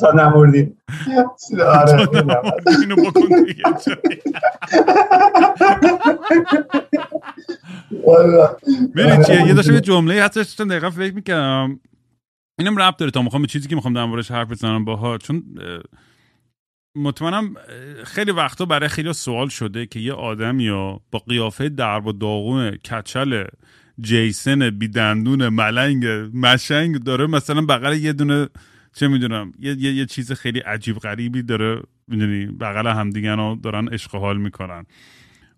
[0.00, 0.76] تا نمردی
[1.66, 2.08] آره.
[2.80, 3.62] اینو بکن دیگه.
[8.94, 11.80] می‌دونی چیه؟ یه داشتم یه جمله هستش داشتم دقیقا فکر می‌کردم.
[12.58, 15.42] اینم ربط داره تا می‌خوام به چیزی که می‌خوام در حرف بزنم باها چون
[16.96, 17.54] مطمئنم
[18.04, 22.70] خیلی وقتا برای خیلی سوال شده که یه آدمی یا با قیافه درب و داغون
[22.70, 23.44] کچل
[24.00, 28.48] جیسن بیدندون ملنگ مشنگ داره مثلا بغل یه دونه
[28.96, 33.88] چه می‌دونم یه, یه, یه چیز خیلی عجیب غریبی داره می‌دونی؟ بغل همدیگه رو دارن
[33.88, 34.86] عشق حال می‌کنن.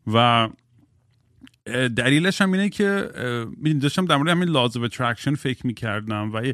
[0.07, 0.49] و
[1.97, 3.11] دلیلش هم اینه که
[3.57, 6.53] می‌دونی، داشتم در مورد همین of attraction فکر می‌کردم و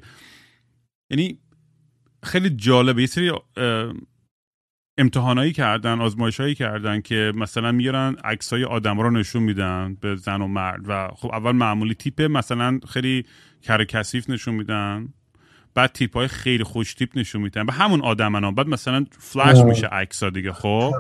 [1.11, 1.39] یعنی
[2.23, 3.33] خیلی جالبه یه سری
[4.99, 10.47] امتحانایی کردن آزمایشهایی کردن که مثلا میارن عکسای آدم رو نشون میدن به زن و
[10.47, 13.25] مرد و خب اول معمولی تیپ مثلا خیلی
[13.63, 15.09] کر کثیف نشون میدن.
[15.75, 17.67] بعد تیپ های خیلی خوش تیپ نشون میدن.
[17.67, 20.93] به همون آدمن ها بعد مثلا فلش میشه عکس ها دیگه خب؟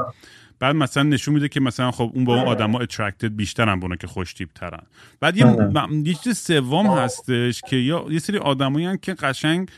[0.58, 3.96] بعد مثلا نشون میده که مثلا خب اون با اون آدما اترکتد بیشترن به اونا
[3.96, 4.82] که خوش تیپ ترن.
[5.20, 9.70] بعد یه, م- یه چیز سوم هستش که یا یه سری آدمایی که قشنگ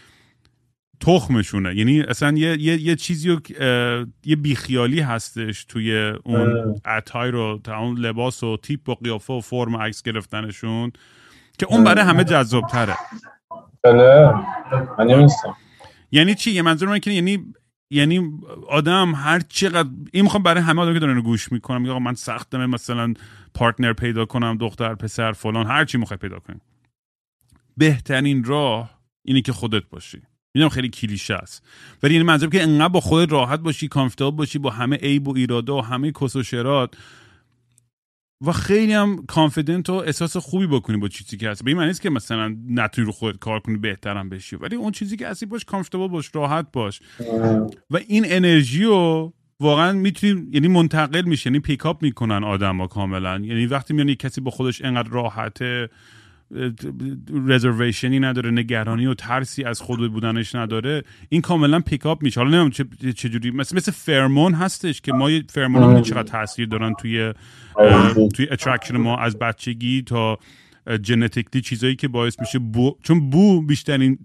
[1.01, 1.75] تخمشونه.
[1.75, 3.39] یعنی اصلا یه, یه, یه چیزی
[4.25, 9.41] یه بیخیالی هستش توی اون اتای رو تا اون لباس و تیپ و قیافه و
[9.41, 10.93] فرم عکس گرفتنشون
[11.59, 12.97] که اون برای همه جذاب تره
[13.93, 14.35] بله.
[14.99, 15.57] من نمیستم
[16.13, 17.55] یعنی چی؟ یه منظور من که یعنی
[17.91, 18.31] یعنی
[18.69, 22.67] آدم هر چقدر این می‌خوام برای همه آدم که دارن گوش می‌کنم آقا من سختمه
[22.67, 23.15] مثلا
[23.55, 26.61] پارتنر پیدا کنم دختر پسر فلان هر چی می‌خوای پیدا کنی.
[27.77, 30.23] بهترین راه اینه که خودت باشی.
[30.55, 31.67] می‌دونم خیلی کلیشه است.
[32.03, 35.37] ولی این منظور که انقدر با خودت راحت باشی کامفتاب باشی با همه عیب و
[35.37, 36.95] ایراده و همه کس و شرات
[38.41, 41.95] و خیلی هم confident و احساس خوبی بکنی با چیزی که هست به این معنی
[41.95, 44.57] که مثلا نتونی رو خودت کار کنی بهترم بشی.
[44.57, 47.01] ولی اون چیزی که هستی باش comfortable باش راحت باش.
[47.91, 52.87] و این انرژی رو واقعا می‌تونی یعنی منتقل میشه یعنی pick up می‌کنن آدم ها
[52.87, 53.41] کاملا.
[53.45, 55.89] یعنی وقتی میان کسی با خودش انقدر راحته
[57.47, 61.03] reservation ی نداره نگرانی و ترسی از خود بودنش نداره.
[61.29, 62.41] این کاملا pick up میشه.
[62.41, 66.95] حالا نمی‌دونم چه چجوری مثل مثل فرمون هستش که ما فرمون ها چقدر تاثیر دارن
[66.95, 67.33] توی
[68.35, 70.39] توی attraction ما از بچگی تا
[71.03, 74.19] genetically چیزایی که باعث میشه بو چون بو بیشترین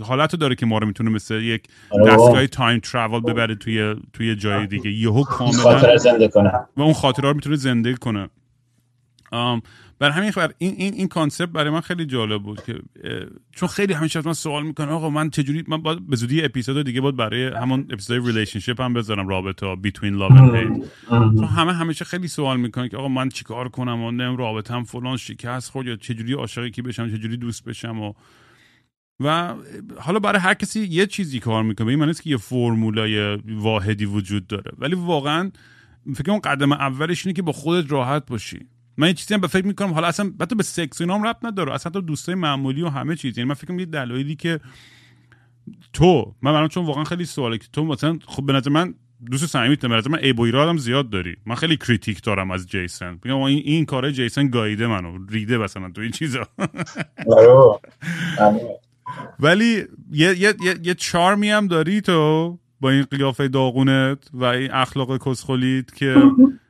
[0.00, 2.04] حالت داره که ما رو می‌تونه مثل یک آره.
[2.04, 4.90] دستگاه time travel ببره توی توی جای دیگه.
[4.90, 6.52] یهو کاملا زنده کنه.
[6.76, 8.28] و اون خاطره رو می‌تونه زنده کنه.
[9.32, 9.62] آم،
[9.98, 12.78] بر همین خاطر این این این concept برای من خیلی جالب بود که
[13.52, 17.00] چون خیلی همیشه من سوال می‌کنه آقا من چجوری من باید به زودی اپیزود دیگه
[17.00, 20.86] بود برای همون اپیزود relationship هم بذارم رابطه love and hate.
[21.10, 25.16] چون همه همیشه خیلی سوال می‌کنن که آقا من چیکار کنم و نم رابطم فلان
[25.16, 28.12] شکست خورد یا چجوری عاشق کی بشم چجوری دوست بشم و
[29.20, 29.54] و
[29.98, 34.46] حالا برای هر کسی یه چیزی کار می‌کنه این معنی که یه فرمولای واحدی وجود
[34.46, 35.50] داره ولی واقعا
[36.14, 38.66] فکر کنم قدم اولش اینه که با خودت راحت باشی.
[38.96, 39.92] من یه چیزی هم به فکر می‌کنم.
[39.92, 41.74] حالا اصلا حتی به سکس اینا هم ربط نداره.
[41.74, 44.60] اصلا تو دوستای معمولی و همه چیز یعنی من فکر کنم یه دلایلی که
[45.92, 48.94] تو من برام چون واقعا خیلی سواله که تو مثلا خب به نظر من
[49.30, 51.36] دوست صمیمیت به نظر من عیب و ایرادم زیاد داری.
[51.46, 53.18] من خیلی کریتیک دارم از جیسن.
[53.24, 55.26] میگم این این کار جیسن گاییده منو.
[55.28, 56.40] ریده مثلا تو این چیزا.
[57.36, 57.80] آره.
[58.38, 58.78] آره.
[59.40, 64.70] ولی یه, یه, یه, یه چارمی هم داری تو با این قیافه داغونت و این
[64.72, 66.16] اخلاق کسخلیت که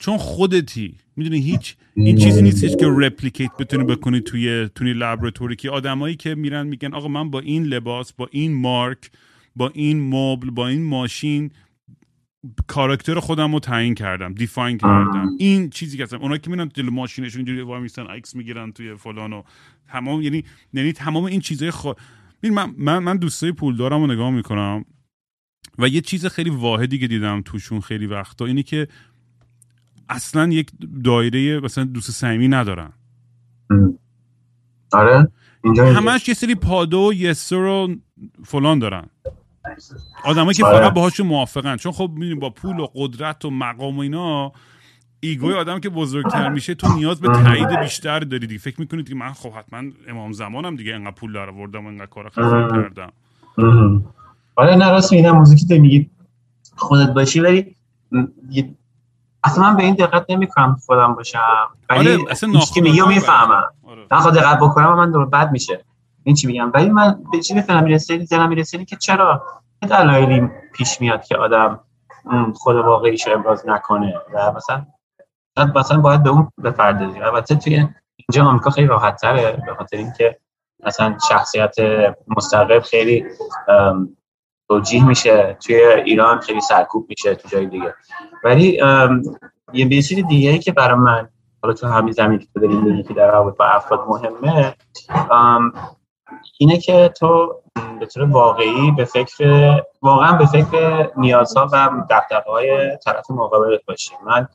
[0.00, 5.70] چون خودتی می‌دونی هیچ این چیزی نیستش که رپلیکیت بتونی بکنی توی توی لابراتوری که
[5.70, 9.10] آدمایی که میرن میگن آقا من با این لباس با این مارک
[9.56, 11.50] با این مبل با این ماشین
[12.66, 15.30] کاراکتر خودم رو تعیین کردم دیفاین کردم.
[15.38, 16.20] این چیزی که هستم.
[16.20, 19.42] اونایی که میرن جلو ماشینشون اینجوری وای میستن عکس می‌گیرن توی فلان و
[19.88, 21.96] تمام یعنی یعنی تمام این چیزای خود
[22.44, 24.84] من من من دوستای پول دارم رو نگاه می‌کنم
[25.78, 28.88] و یه چیز خیلی واحدی که دیدم توشون خیلی وقتا اینه که
[30.14, 30.70] اصلا یک
[31.04, 32.92] دایره مثلا دوست صمیمی ندارن.
[34.92, 35.28] آره؟
[35.78, 37.94] همش یه سری پادو و یسر و
[38.44, 39.08] فلان دارن.
[40.24, 40.78] آدمایی که آره.
[40.78, 41.76] فقط باهاشون موافقن.
[41.76, 44.52] چون خب می‌دونی با پول و قدرت و مقام و اینا
[45.20, 48.60] ایگوی آدم که بزرگتر میشه تو نیاز به تایید بیشتر داری دیگه.
[48.60, 52.06] فکر می‌کنید که من خب حتما امام زمانم دیگه انقدر پول در آوردم و انقدر
[52.06, 53.12] کار خفن کردم.
[54.56, 56.10] آره نه راست میگم موزیکی تو میگی
[56.76, 57.76] خودت باشی ولی
[58.50, 58.74] یه-
[59.44, 61.68] اصلا من به این دقت نمی‌کنم خودم باشم.
[61.90, 63.64] ولی آره، اصلا که ناخودآگاه می‌فهمم.
[63.88, 64.06] آره.
[64.10, 65.84] من خود دقت بکنم من دور بد میشه.
[66.24, 69.42] این چی میگم؟ ولی من به چی می‌فهمم می‌رسه ذهنم می‌رسه که چرا
[69.80, 71.80] چه دلایلی پیش میاد که آدم
[72.54, 74.86] خود واقعیش رو ابراز نکنه و مثلا
[75.58, 77.74] شاید مثلا باید به اون بپردازی البته توی
[78.16, 80.38] اینجا آمریکا خیلی راحت تره به خاطر اینکه
[80.86, 81.74] مثلا شخصیت
[82.36, 83.24] مستقل خیلی
[84.68, 85.56] توجیه میشه.
[85.66, 87.94] توی ایران خیلی سرکوب میشه تو جای دیگه.
[88.44, 88.80] ولی
[89.72, 91.28] یه چیز دیگه ای که برای من
[91.62, 94.74] حالا تو همین زمینی که تو داری میگی که در رابطه با افراد مهمه
[96.58, 97.62] اینه که تو
[98.00, 104.12] به طور واقعی به فکر واقعا به فکر نیازها و دقدقه های طرف مقابلت باشی.
[104.26, 104.48] من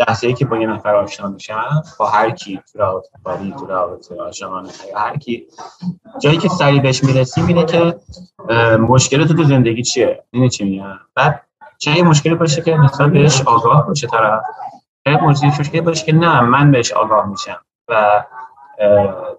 [0.00, 4.14] دسته که با یه نفر آشنا میشم با هر کی تو رابطه کاری تو رابطه
[4.14, 5.46] عاشقانه یا هر کی.
[6.18, 7.94] جایی که سریع بهش می‌رسیم اینه که
[8.88, 11.42] مشکل تو تو زندگی چیه؟ اینه چی میگم بعد
[11.78, 14.06] چه یه مشکلی باشه که مثلا بهش آگاه باشه
[15.04, 18.24] طرف مشکلی باشه که نه من بهش آگاه میشم و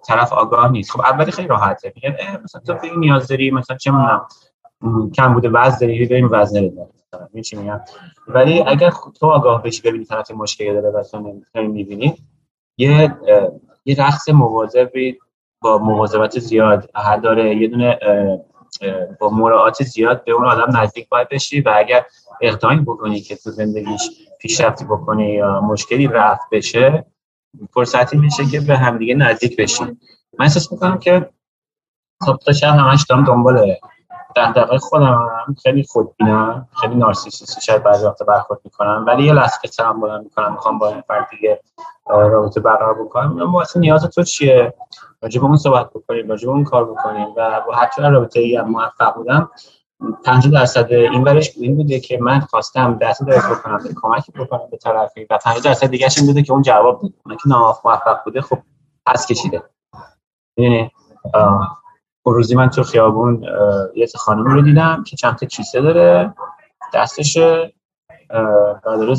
[0.07, 0.91] طرف آگاه نیست.
[0.91, 4.27] خب اولی خیلی راحته میگن مثلا تو به این نیاز داری مثلا چه می‌دونم
[5.15, 6.89] کم بوده وزن داری بریم وزن رو
[7.33, 7.81] این چی میگم.
[8.27, 12.15] ولی اگر تو آگاه بشی ببینی طرف مشکلی داره و تو نمی‌بینی
[12.77, 13.15] یه
[13.85, 15.19] یه رقص مواظبی
[15.61, 17.99] با مواظبت زیاد هر داره یه دونه
[19.19, 22.05] با مراعات زیاد به اون آدم نزدیک باید بشی و اگر
[22.41, 24.01] اقدامی بکنی که تو زندگیش
[24.39, 27.05] پیشرفتی بکنی یا مشکلی رفت بشه
[27.73, 29.99] فرصتی میشه که به همدیگه نزدیک بشین
[30.39, 31.29] من احساس می‌کنم که
[32.21, 33.75] خب تا شب همش دارم دنبال
[34.35, 39.57] دقدقه خودم هم خیلی خودبینم خیلی نارسیسیستی شاید بعضی وقتا برخورد می‌کنم ولی یه لحظه
[39.61, 41.61] که سرم بلند می‌کنم می‌خوام با این فرد دیگه
[42.09, 43.33] رابطه برقرار بکنم.
[43.33, 44.73] میگم واسه نیاز تو چیه؟
[45.21, 48.39] راجع به اون صحبت بکنیم راجع به اون کار بکنیم و با هر چقدر رابطه
[48.39, 49.51] ای موفق بودم
[50.25, 54.67] 50 درصد این ورش این بوده که من خواستم دست درست بکنم که کمکی بکنم
[54.71, 58.23] به طرفی و 50 درصد دیگه این بوده که اون جواب بوده اون که ناموفق
[58.25, 58.57] بوده خب
[59.05, 59.63] پس کشیده.
[60.57, 60.89] اون
[62.31, 63.45] روزی من تو خیابون
[63.95, 66.33] یه خانمی رو دیدم که چند تا کیسه داره
[66.93, 67.67] دستش و
[68.85, 69.15] داره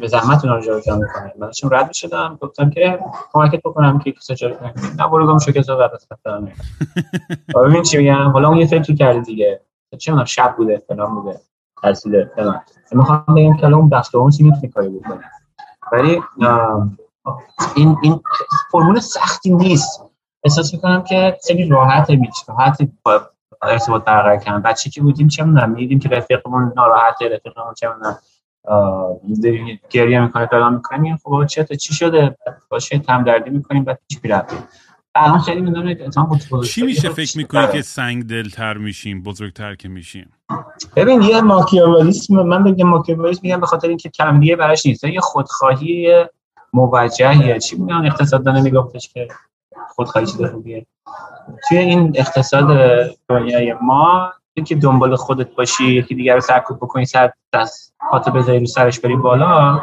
[0.00, 1.32] به زحمت اونا رو جابجا می‌کنه.
[1.38, 3.00] من چون رد شدم گفتم که
[3.32, 5.90] کمکت بکنم که کیسه جاری کنم نه برو گم شو کسا بعد
[6.24, 6.52] دارم.
[7.54, 9.60] ببین چی میگم؟ حالا اون یه فکر کردی دیگه.
[9.98, 11.40] چه می‌دونم شب بوده فلان بوده
[11.82, 12.60] ترسیده فلان.
[12.92, 15.30] می‌خوام بگم که اون دست اون چی می‌تونی کاری بکنه.
[15.92, 16.22] ولی
[17.76, 18.20] این این
[18.72, 20.02] فرمول سختی نیست.
[20.46, 22.78] احساس می‌کنم که خیلی راحت میشه راحت
[23.62, 24.62] ارتباط برقرار کردن.
[24.62, 28.18] بچه که بودیم چه می‌دونم میدیم که رفیقمون ناراحته رفیقمون چه می‌دونم
[29.90, 31.16] گریه می‌کنه فلان می‌کنیم.
[31.24, 32.36] خب چه چی شده؟
[32.68, 34.58] باشه تم دردی می‌کنیم بعد چی می‌رفتیم
[35.14, 35.96] الان خیلی می‌دونم
[36.64, 40.32] چی میشه فکر می‌کنی که سنگ دلتر میشیم بزرگتر که میشیم؟
[40.96, 45.04] ببین یه ماکیاولیسم من بگم ماکیاولیسم میگم به خاطر اینکه کلمه براش نیست.
[45.04, 46.24] یه خودخواهی
[46.72, 49.28] موجهیه چی میگن؟ اقتصاددان میگفتش که
[49.94, 50.86] خودخواهی چیز خوبیه.
[51.68, 52.66] توی این اقتصاد
[53.28, 54.32] دنیای ما
[54.66, 59.00] که دنبال خودت باشی یکی دیگر رو سرکوب بکنی سر دست پاتو بذاری رو سرش
[59.00, 59.80] بری بالا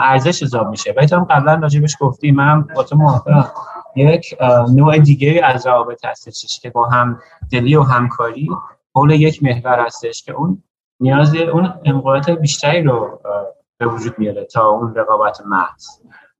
[0.00, 0.94] ارزش حساب میشه.
[0.96, 3.50] ولی هم قبلا راجبش گفتی من با تو موافقم.
[3.96, 4.34] یک
[4.74, 7.20] نوع دیگه از روابط هستش که با هم
[7.52, 8.48] دلی و همکاری
[8.94, 10.62] حول یک محور هستش که اون
[11.00, 13.20] نیاز اون انقلات بیشتری رو
[13.78, 15.86] به وجود میاره تا اون رقابت محض.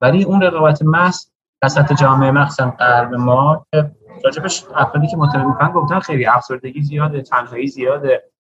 [0.01, 1.27] ولی اون رقابت محض
[1.63, 3.91] وسط جامعه مخصوصا غرب ما که
[4.25, 8.31] راجبش افرادی که مطالعه می‌کنن گفتن خیلی افسردگی زیاده تنهایی زیاده.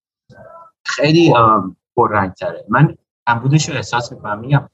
[0.84, 1.34] خیلی
[1.96, 2.96] پررنگ تره من
[3.28, 4.38] کمبودش رو احساس می‌کنم.
[4.38, 4.68] میگم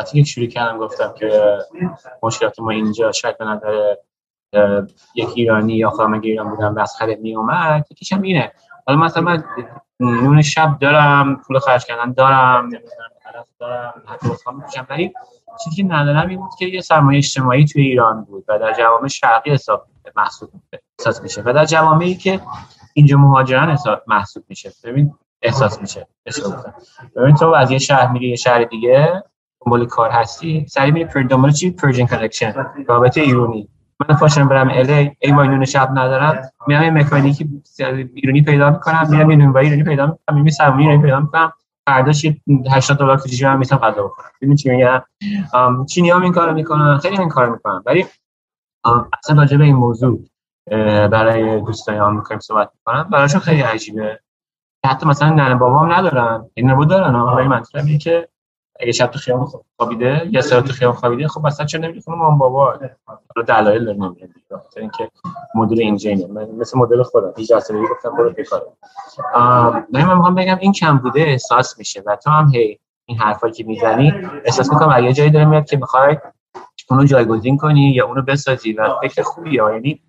[0.00, 1.58] وقتی که شروع کردم گفتم که
[2.22, 3.94] مشکلات ما اینجا شاید به نظر
[5.14, 8.52] یک ایرانی یا خواهم ایران بودم مسخره می اومد یکیش هم اینه.
[8.86, 9.44] حالا مثلا من
[10.00, 12.70] نون شب دارم پول خرج کردن دارم.
[13.58, 15.12] دارم حتی می‌کشم ولی
[15.64, 19.08] چیزی که ندارم این بود که یه سرمایه اجتماعی توی ایران بود و در جوامع
[19.08, 19.86] شرقی حساب
[20.16, 20.50] محسوب
[20.98, 21.42] احساس میشه.
[21.44, 22.40] و در جوامعی که
[22.94, 24.72] اینجا مهاجران محسوب میشه.
[24.84, 26.06] ببین احساس میشه.
[27.16, 29.22] ببین تو از یه شهر میری یه شهر دیگه
[29.64, 32.54] دنبال کار هستی سری میری پر دنبال چی؟ Persian connection
[32.86, 33.68] رابطه ایرانی
[34.08, 36.50] من پاشم برم LA ای نون شب ندارم.
[36.66, 37.62] میام یه مکانیکی
[38.14, 41.52] ایرانی پیدا می‌کنم میام یه ایرانی پیدا می‌کنم میام سرمایه ایرانی پیدا می‌کنم.
[41.88, 42.26] فرداش
[42.70, 44.30] 80 دلار تو جیبم می‌تونم غذا بخورم.
[44.42, 45.02] ببین چی میگم؟
[45.88, 47.82] چینی هم این کارو می‌کنن؟ خیلی این کارو می‌کنن.
[47.86, 48.06] ولی
[49.18, 50.24] اصلا راجع به این موضوع
[51.10, 54.20] برای دوستای آمریکایی صحبت می‌کنم براشون خیلی عجیبه.
[54.86, 56.50] حتی مثلا ننه بابام ندارن.
[56.54, 58.28] این نبود دارن ولی منظورم اینه که
[58.80, 62.18] اگه شب تو خیابون خوابیده؟ یا سر تو خیابون خوابیده؟ خب اصلا چرا نمیری خونه
[62.18, 62.78] مام بابا؟
[63.36, 65.10] رو دلایل داره نمیره خاطر اینکه
[65.54, 67.32] مدل اینجینه من مثل مدل خودم.
[67.38, 68.66] 18 سالگی گفتم برو بکار
[69.92, 73.64] من می‌خوام بگم این کم بوده احساس میشه و تو هم هی این حرفایی که
[73.64, 74.12] می‌زنی
[74.44, 76.16] احساس می‌کنم اگه جایی داره میاد که می‌خوای
[76.90, 80.02] اونو جایگزین کنی یا اونو بسازی و فکر خوبیه یعنی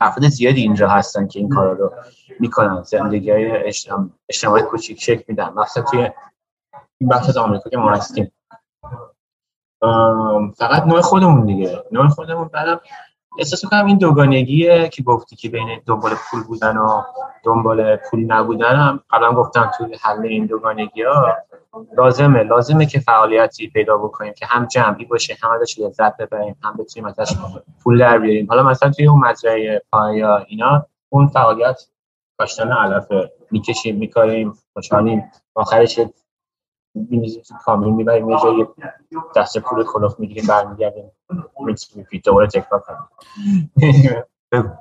[0.00, 1.92] افراد زیادی اینجا هستن که این کارا رو
[2.40, 2.82] می‌کنن.
[2.82, 3.74] زندگی های
[4.28, 5.52] اجتماعی کوچیک شکل میدن.
[5.56, 6.10] مثلا توی
[7.00, 8.32] این بحث آمریکا که ما هستیم.
[10.56, 11.84] فقط نوع خودمون دیگه.
[11.92, 12.80] نوع خودمون بعدم
[13.38, 17.02] احساس می‌کنم این دوگانگیه که گفتی که بین دنبال پول بودن و
[17.44, 21.36] دنبال پول نبودن هم قبلا گفتم توی حل این دوگانگی ها
[21.96, 22.42] لازمه.
[22.42, 27.08] لازمه که فعالیتی پیدا بکنیم که هم جمعی باشه هم ازش لذت ببریم هم بتونیم
[27.08, 27.34] ازش
[27.84, 28.46] پول در بیاریم.
[28.48, 31.88] حالا مثلا توی اون مزرعه پایا اینا اون فعالیت
[32.38, 33.06] کاشتن علف
[33.50, 35.32] می‌کشیم میکاریم خوشحالیم.
[35.54, 36.00] آخرش
[36.94, 38.66] می‌ریزیم تو کامیون می‌بریم یه جایی
[39.36, 41.10] دست پول کلوف می‌گیریم برمیگردیم
[41.96, 44.72] میپید دوباره تکرار کنیم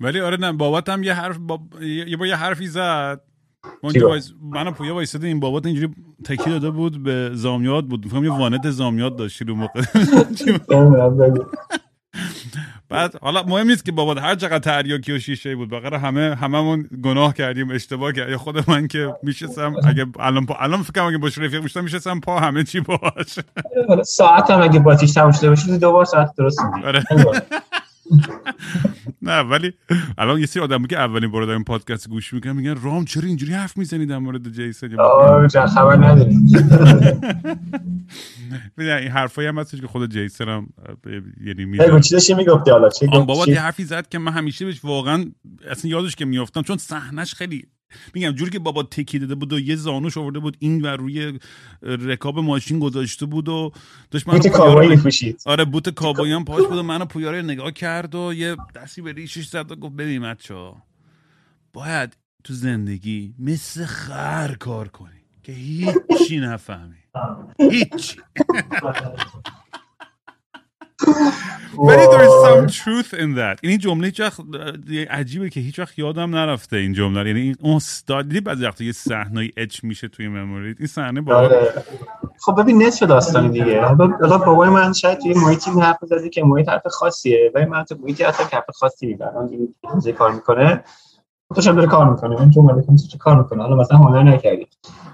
[0.00, 1.60] ولی آره نه بابات هم یه حرف با...
[1.80, 3.20] یه با یه حرفی زد.
[4.52, 8.04] من پویا وایساده این بابات اینجوری تکی داده بود به زامیات بود.
[8.04, 9.82] می‌خوام یه وانت زامیات داشتی رو موقع.
[12.88, 16.88] بعد حالا مهم نیست که بابا هر چقدر تریاکی و شیشه بود بقیه همه هممون
[17.04, 18.36] گناه کردیم اشتباه کردیم.
[18.36, 22.40] خود من که میشستم اگه الان پا الان فکر اگه باش رفیق می‌شدم میشستم پا
[22.40, 23.38] همه چی باش
[24.04, 27.04] ساعت هم اگه باتیش تموم شده باشه دوبار ساعت درست آره.
[29.22, 29.72] نه ولی
[30.18, 33.52] الان یه سری آدم که اولین بار دارن پادکست گوش می‌کنن میگن رام چرا اینجوری
[33.52, 36.46] حرف می‌زنی در مورد جیسون؟ آه خبر نداریم.
[38.78, 40.68] این حرفایی هم هستش که خود جیسون هم
[41.46, 44.84] یعنی میگه چی داشتی می‌گفتی حالا؟ چی بابا یه حرفی زد که من همیشه بهش
[44.84, 45.24] واقعا
[45.70, 47.66] اصلا یادش که میافتم چون صحنش خیلی
[48.14, 51.38] میگم جوری که بابا تکی داده بود و یه زانوش آورده بود این و روی
[51.82, 53.72] رکاب ماشین گذاشته بود و
[54.10, 57.70] داشت من بوت کابایی پوشید آره بوت کابایی هم پاش بود و منو پویاره نگاه
[57.70, 60.82] کرد و یه دستی به ریشش زد و گفت ببین بچه‌ها
[61.72, 65.10] باید تو زندگی مثل خر کار کنی
[65.42, 66.96] که هیچی نفهمی.
[67.58, 68.20] هیچی.
[71.78, 73.58] ولی there is some truth in that.
[73.62, 74.20] این جمله هیچ
[75.10, 79.50] عجیبه که هیچ وقت یادم نرفته این جمله یعنی اون دیدی بعضی وقتا یه صحنه
[79.56, 81.72] اچ میشه توی مموری این صحنه با آره.
[82.40, 83.84] خب ببین نصف داستانی دیگه.
[83.84, 87.96] حالا بابای من شاید توی محیطی حرف زده که محیط حرف خاصیه ولی من تو
[88.02, 89.48] محیطی حرف حرف خاصی می‌برم
[90.04, 90.84] این کار می‌کنه.
[91.54, 92.50] تو شب داره کار می‌کنه.
[92.56, 94.66] اومده چه کار می‌کنه؟ حالا مثلا هنر نکردی.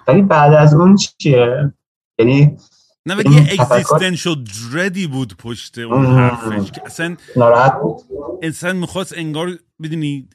[0.09, 1.73] ولی بعد از اون چیه؟
[2.19, 2.57] یعنی
[3.07, 4.35] نه ولی یه اگزیستنشل
[4.75, 7.97] دردی بود پشت اون حرفش که اصلا ناراحت بود.
[8.43, 9.49] انسان می‌خواست انگار
[9.83, 10.29] بدونی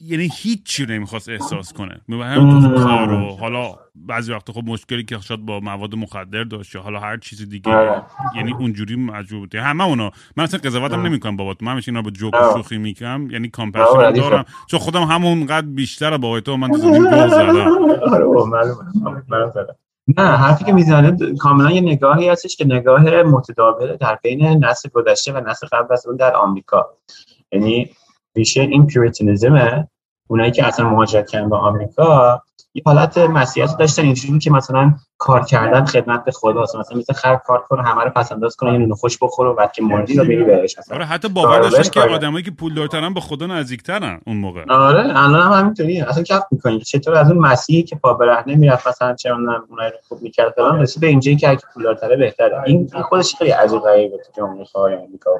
[0.00, 2.00] یعنی هیچ چی نمی‌خواست احساس کنه.
[2.08, 6.74] هم تو کار و حالا بعضی وقت خب مشکلی که شاید با مواد مخدر داشت
[6.74, 8.02] یا حالا هر چیز دیگه آره.
[8.36, 9.54] یعنی اونجوری مجبور بود.
[9.54, 10.10] همه اونا.
[10.36, 13.28] من اصلا قضاوتم نمی‌کنم بابات من اینا با جوک و شوخی می‌کنم.
[13.30, 14.44] یعنی کامپشن دارم.
[14.70, 16.96] چون خودم همون قد بیشتر با تو من زدم.
[18.12, 19.74] آره معلومه.
[20.08, 25.32] نه حرفی که می‌زنه کاملا یه نگاهی هستش که نگاه متداول در بین نسل گذشته
[25.32, 26.86] و نسل قبل از اون در آمریکا.
[27.52, 27.90] یعنی
[28.36, 29.88] ریشه این پیوریتینیزمه
[30.28, 32.42] اونایی که اصلا مهاجرت کردن به آمریکا
[32.74, 34.02] یه حالت مسیحیت داشتن.
[34.02, 38.10] اینجوری که مثلا کار کردن خدمت به خدا مثلا مثل خر کار کنه همه رو
[38.10, 40.96] پس انداز کنه اینو خوش بخوره و بعد که مردی رو بری بهش مثلا.
[40.96, 44.64] آره حتی باور داشتن که آدمایی که پول دارترن به خدا نزدیکترن اون موقع.
[44.70, 46.08] آره الان هم همینطوریه.
[46.08, 46.80] اصلا کف می‌کنی.
[46.80, 49.36] چطور از اون مسیحی که پا برهنه می‌رفت مثلا چرا
[49.70, 52.62] اونایی رو خوب می‌کرد فلان رسید به اینجایی که اگه پول دارتره بهتره.
[52.66, 55.30] این خودش خیلی عجیب غریبه تو جمهوری خواهی آمریکا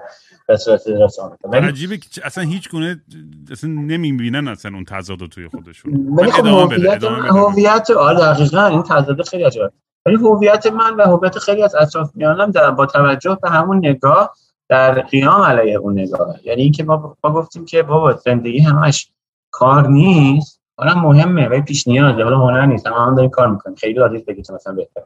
[0.49, 3.03] به صورت رسانه عجیبه که اصلا هیچ گونه
[3.51, 6.07] اصلا نمی‌بینن اصلا اون تضاد توی خودشون.
[6.19, 9.72] ولی خب هویت هویت آره دقیقاً این تضاد خیلی عجیبه.
[10.07, 14.35] ولی هویت من و هویت خیلی از اطرافیانم در با توجه به همون نگاه
[14.69, 19.13] در قیام علیه اون نگاه یعنی اینکه ما ما گفتیم که بابا زندگی همش
[19.51, 20.61] کار نیست.
[20.77, 22.25] حالا مهمه ولی پیش نیازه.
[22.25, 22.87] حالا هنر نیست.
[22.87, 23.77] اما هم داریم کار می‌کنیم.
[23.77, 25.03] خیلی عادی بگید مثلا بهتر.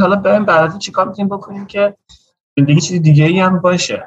[0.00, 1.96] حالا بریم بعد چیکار می‌تونیم بکنیم که
[2.58, 4.06] زندگی چیز دیگه ای هم باشه.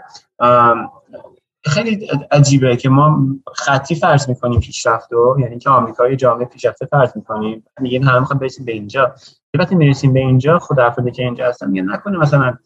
[1.65, 3.19] خیلی عجیبه که ما
[3.53, 5.37] خطی فرض می‌کنیم پیشرفت رو.
[5.39, 7.65] یعنی که آمریکای جامعه پیشرفته فرض می‌کنیم.
[7.79, 9.15] میگیم همه می‌خوام برسیم به اینجا.
[9.57, 12.57] وقتی می‌رسیم به اینجا خود افرادی که اینجا هستن میگن نکنه مثلا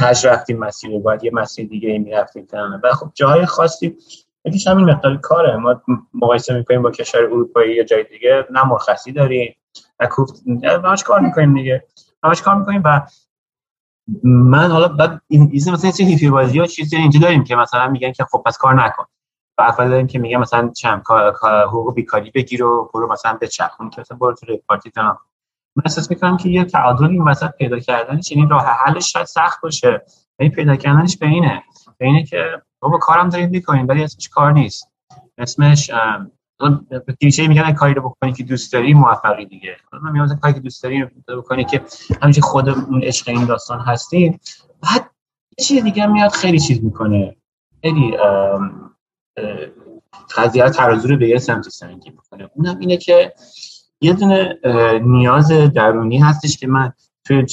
[0.00, 2.46] کج رفتیم مسیر رو باید یه مسیر دیگه می‌رفتیم
[2.82, 3.96] و خب جاهای خاصی
[4.44, 5.56] یکیش همین مقدار کاره.
[5.56, 5.82] ما
[6.14, 9.56] مقایسه می‌کنیم با کشور اروپایی یا جای دیگه نه مرخصی داریم
[10.00, 10.42] نه کوفت
[10.84, 11.84] همش کار می‌کنیم دیگه.
[12.24, 13.00] همش کار می‌کنیم و
[14.24, 18.12] من حالا بعد این مثلا چه هیپی بازی ها چیزی اینجا داریم که مثلا میگن
[18.12, 19.04] که خب پس کار نکن.
[19.58, 21.34] و افراد داریم که میگن مثلا چم کار
[21.66, 25.18] حقوق بیکاری بگیر و برو مثلا به چخون که مثلا برو تو پارتی تنا
[25.78, 29.60] من احساس می‌کنم که یه تعادل این وسط پیدا کردنش یعنی راه حلش شاید سخت
[29.62, 30.02] باشه.
[30.38, 31.62] ولی پیدا کردنش به اینه
[31.98, 34.88] به اینه که بابا کارم داریم می‌کنیم ولی اسمش کار نیست.
[35.38, 35.90] اسمش
[37.20, 39.76] کلیشه میگن کاری رو بکنی که دوست داری موفقی دیگه.
[40.02, 41.82] من میگم کاری که دوست داری بکنی که
[42.22, 44.40] همیشه خود اون عشق این داستان هستی
[44.82, 45.10] بعد
[45.58, 47.36] چیز دیگه میاد خیلی چیز می‌کنه.
[47.82, 48.16] خیلی
[50.36, 52.50] قضیه ترازو رو به یه سمت سنگی می‌کنه.
[52.54, 53.32] اونم اینه که
[54.00, 54.58] یه دونه
[55.02, 56.92] نیاز درونی هستش که من
[57.24, 57.46] توی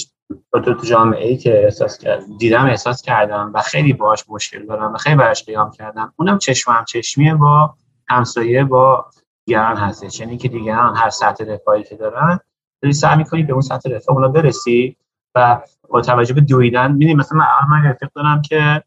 [0.52, 4.98] تو جامعه ای که احساس کردم دیدم احساس کردم و خیلی باهاش مشکل دارم و
[4.98, 7.76] خیلی براش قیام کردم اونم چشم هم چشمیه با
[8.08, 9.06] همسایه با
[9.46, 10.20] دیگران هستش.
[10.20, 12.40] یعنی که دیگران هر سطح رفاهی که دارن
[12.82, 14.98] داری سعی می‌کنی به اون سطح رفاه اونا برسی
[15.36, 18.84] و با توجه به دویدن می‌دونی مثلا من من رفیق دارم که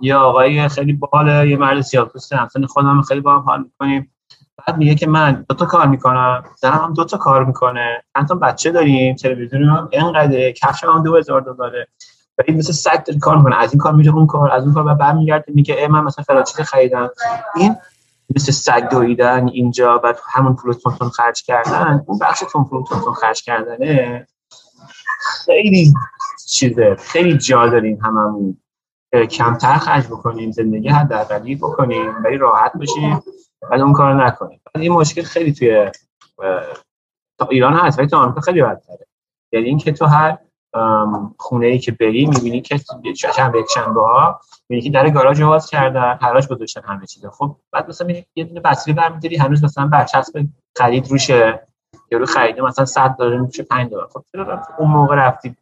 [0.00, 4.14] یه آقای خیلی باحال یه مرد سیاه‌پوست همسن خودم خیلی با هم حال می‌کنیم.
[4.66, 8.04] بعد میگه که من دو تا کار می‌کنم زنم هم دو تا کار می‌کنه.
[8.16, 11.88] چند تا بچه داریم تلویزیون هم اینقدر کفش هم 2000 دلاره.
[12.38, 13.56] ولی مثل سگ کار می‌کنه.
[13.56, 16.44] از این کار میره اون کار از اون کار بعد برمیگرده میگه من مثلا فلان
[16.44, 17.10] چیز خریدم.
[17.56, 17.76] این
[18.36, 23.14] مثل سگ دویدن اینجا بعد همون پول تون خرج کردن اون بخش تون پول تون
[23.14, 24.26] خرج کردنه.
[25.44, 25.94] خیلی
[26.48, 28.56] چیزه خیلی جا داریم هممون.
[29.30, 33.22] کمتر خرج بکنیم زندگی حداقلی بکنیم ولی راحت باشیم.
[33.70, 35.90] بعد اون کار نکنیم این مشکل خیلی توی
[37.50, 39.06] ایران هست ولی تو آمریکا خیلی بدتره.
[39.52, 40.38] یعنی اینکه تو هر
[41.38, 42.78] خونه ای که بری می‌بینی که
[43.14, 47.56] چند یک شنبه ها می‌بینی که در گاراژ باز کردن حراج گذاشتن همه چیز خب
[47.72, 50.46] بعد مثلا می‌بینی یه دونه بسری برمیداری هنوز مثلا برچسب
[50.78, 51.66] خرید روشه
[52.10, 54.08] یارو خریده مثلا 100 دلار میشه 5 دلار.
[54.08, 54.24] خب
[54.78, 55.56] اون موقع رفتی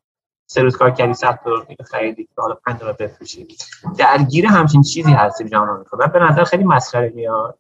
[0.50, 3.48] سه روز کار کردی 100 دلار خریدی که حالا 5 دلار بفروشی.
[3.98, 5.96] درگیر همچین چیزی هستی جهان آمریکا.
[5.96, 7.58] بعد به نظر خیلی مسخره میاد.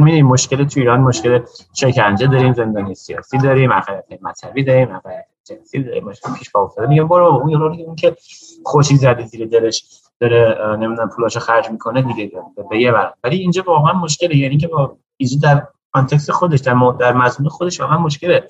[0.00, 1.40] می‌دونیم مشکل تو ایران مشکل
[1.74, 7.08] شکنجه داریم زندانی سیاسی داریم اقلیت مذهبی داریم اقلیت جنسی داریم مشکل پیش پا میگم
[7.08, 8.16] برو اون یارو اون که
[8.64, 9.84] خوشی زده زیر دلش
[10.20, 12.32] داره نمی‌دونم پولاشو خرج می‌کنه دیگه
[12.70, 14.36] به یه بر ولی اینجا واقعا مشکله.
[14.36, 18.48] یعنی که با ایزی در context خودش در در مضمون خودش واقعا مشکله.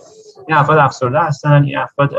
[0.48, 2.14] این افراد افسرده هستن این افراد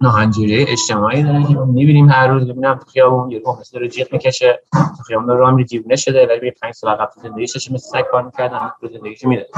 [0.00, 4.62] ناهنجاری اجتماعی داره که می‌بینیم هر روز ببینم تو خیابون یه روح داره جیغ می‌کشه
[4.72, 8.22] تو خیابون داره راه دیوونه شده ولی به 5 سال قبل زندگیش مثل سگ کار
[8.22, 9.48] می‌کرد هم رو زندگیش میده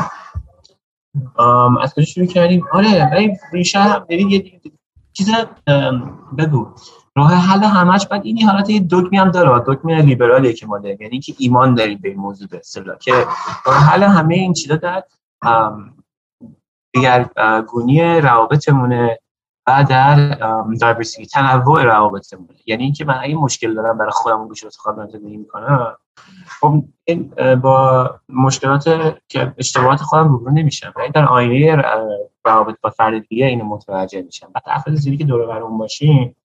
[1.82, 4.60] از کجا شروع کردیم؟ آره ولی ریشه هم یه
[5.12, 5.30] چیز
[6.38, 6.68] بگو.
[7.16, 10.96] راه حل همش بعد این حالت یه دکمی هم داره دکمه لیبرالیه که ما داریم
[11.00, 13.12] یعنی که ایمان داریم به این موضوع به اصطلاح که
[13.66, 15.02] راه حل همه این چیزا در
[17.68, 19.18] گونی روابطمونه.
[19.66, 20.38] و در
[20.80, 25.96] دایورسیتی تنوع روابطمونه یعنی اینکه من اگه مشکل دارم برای خودم گوش خودم زندگی می‌کنم
[26.60, 28.84] خب این با مشکلات
[29.28, 30.92] که اشتباهات خودم روبرو نمیشم.
[30.96, 31.82] ولی در آینه
[32.44, 34.46] روابط با فرد دیگه اینو متوجه میشم.
[34.54, 36.36] بعد افراد زیادی که دور برمون باشیم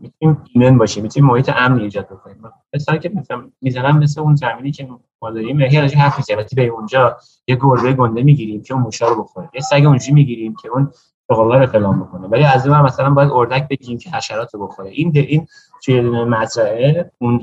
[0.00, 2.42] می‌تونیم ایمن باشیم می‌تونیم محیط امن ایجاد بکنیم.
[2.74, 3.12] مثلا که
[3.60, 4.88] می‌زنم مثل اون زمینی که
[5.22, 5.60] ما داریم.
[5.60, 6.46] یه راجع حرف می‌زنیم.
[6.56, 10.54] به اونجا یه گربه گنده می‌گیریم که اون موشا رو بخوره یه سگ اونجوری می‌گیریم
[10.62, 10.92] که اون
[11.28, 12.28] رو فلان بکنه.
[12.28, 14.90] ولی از اون مثلا باید اردک بگیم که حشرات بخوره.
[14.90, 15.46] این این
[15.84, 17.40] توی مزرعه اون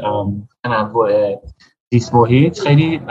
[0.64, 1.36] تنوع
[1.92, 3.02] زیست محیط خیلی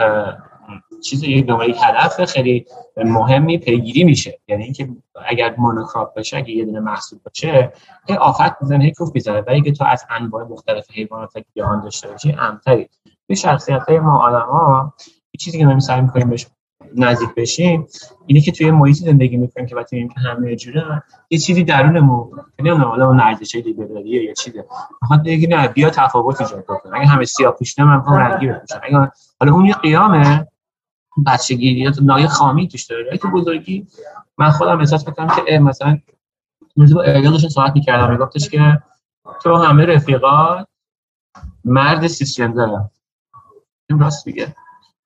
[1.03, 2.65] چیز یک یک هدف خیلی
[2.97, 4.39] مهمی پیگیری میشه.
[4.47, 4.89] یعنی اینکه
[5.25, 7.73] اگر مونوکراپ باشه اگه یه دونه محصول باشه
[8.07, 11.81] هی آفت می‌زنه هی کوف می‌زنه ولی که تو از انواع مختلف حیوانات که جهان
[11.81, 12.89] داشته باشی امتری.
[13.27, 14.93] به شخصیت های ما آدم ها
[15.39, 16.47] چیزی که ما سعی می‌کنیم بهش
[16.95, 17.87] نزدیک بشیم
[18.25, 22.83] اینه که توی محیطی زندگی می‌کنیم که وقتی که همه جوره یه چیزی درونمون نمی‌دونم
[22.83, 24.65] حالا اون ارزش لیبرالیه یا چیزه.
[25.01, 28.81] می‌خواد بگه نه بیا تفاوت ایجاد کنه اگه همه سیاه پوشیدن من می‌خوام رنگی بپوشم.
[28.83, 30.47] اگه حالا اون یه قیامه
[31.25, 33.17] بچگی یا نای خامی توش داره.
[33.17, 33.87] تو بزرگی
[34.37, 35.99] من خودم احساس می‌کنم که مثلا
[36.75, 38.81] روزی با ایالش صحبت می‌کردم میگفتش که
[39.43, 40.67] تو همه رفیقات
[41.65, 42.89] مرد سیسجندرن
[43.89, 44.55] این راست میگه.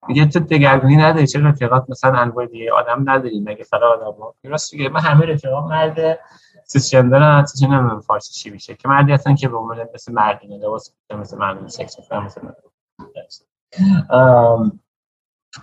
[0.08, 4.36] میگه تو دگرگونی نداری چرا رفیقات مثلا انواع دیگه آدم نداری؟ مگه فقط آدم ها؟
[4.43, 6.20] راست میگه من همه رفیقات مرد
[6.66, 7.68] سیسجندر چه
[8.08, 8.76] فارسی چی میشه.
[8.76, 12.41] که مردی هستن که به عنوان مثل مردینه لباس مثل مردم سکس مثل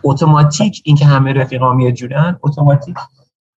[0.04, 2.96] اتوماتیک اینکه همه رفیقام یه جورن اتوماتیک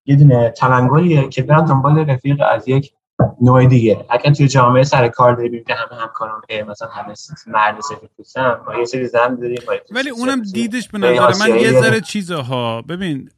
[0.05, 2.93] یه دونه تلنگریه که برن دنبال رفیق از یک
[3.41, 4.05] نوع دیگه.
[4.09, 7.13] اگر توی جامعه سر کار داریم که همه همکاران که مثلا همه
[7.47, 9.61] مرد سفید پوستن ما یه سری زن داریم
[9.91, 12.81] ولی اونم دیدش به نظر من یه ذره چیزها.
[12.81, 13.29] ببین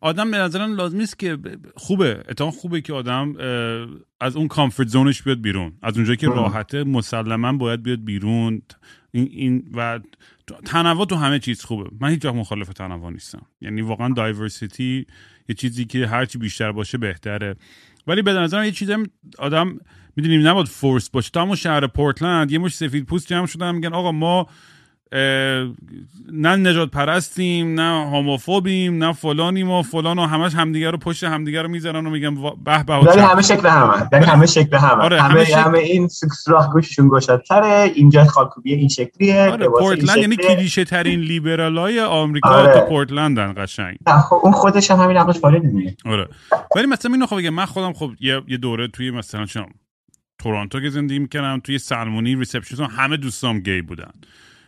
[0.00, 1.38] آدم به نظرم لازم نیست که
[1.76, 2.24] خوبه.
[2.28, 3.34] اتفاقا خوبه که آدم
[4.20, 5.72] از اون کامفورت زونش بیاد بیرون.
[5.82, 8.62] از اونجایی که راحته مسلما باید بیاد بیرون.
[9.10, 10.00] این, این و
[10.64, 11.90] تنوع تو همه چیز خوبه.
[12.00, 13.42] من هیچ مخالف تنوع نیستم.
[13.60, 15.06] یعنی واقعا دایورسیتی
[15.48, 17.56] یه چیزی که هرچی بیشتر باشه بهتره.
[18.06, 18.96] ولی به نظرم یه چیزی
[19.38, 19.78] آدم
[20.16, 21.30] می‌دونیم نباید فورس باشه.
[21.30, 24.46] تا شهر پورتلند یه مش سفید پوست جمع شدن میگن آقا ما
[26.32, 31.62] نه نجات پرستیم نه هوموفوبیم نه فلانیم و فلان و همش همدیگه رو پشت همدیگه
[31.62, 35.22] رو می‌ذارن و میگن به به ولی همه شکل همه ولی همه شکل همه آره
[35.22, 35.54] همه, شکل...
[35.54, 37.92] همه این سوراخ گوششون گشادتره.
[37.94, 39.50] اینجا خالکوبی این شکلیه.
[39.50, 42.74] آره پورتلند یعنی کلیشه ترین لیبرالای آمریکا آره.
[42.74, 43.96] تو پورتلندن قشنگ.
[44.28, 46.28] خب اون خودش هم همین عقلش وارد دیگه آره.
[46.76, 49.66] ولی مثلا اینو خب بگم من خودم خب یه, یه دوره توی مثلا چم
[50.38, 54.10] تورنتو که زندگی می‌کردم توی سلمونی reception همه دوستام گی بودن.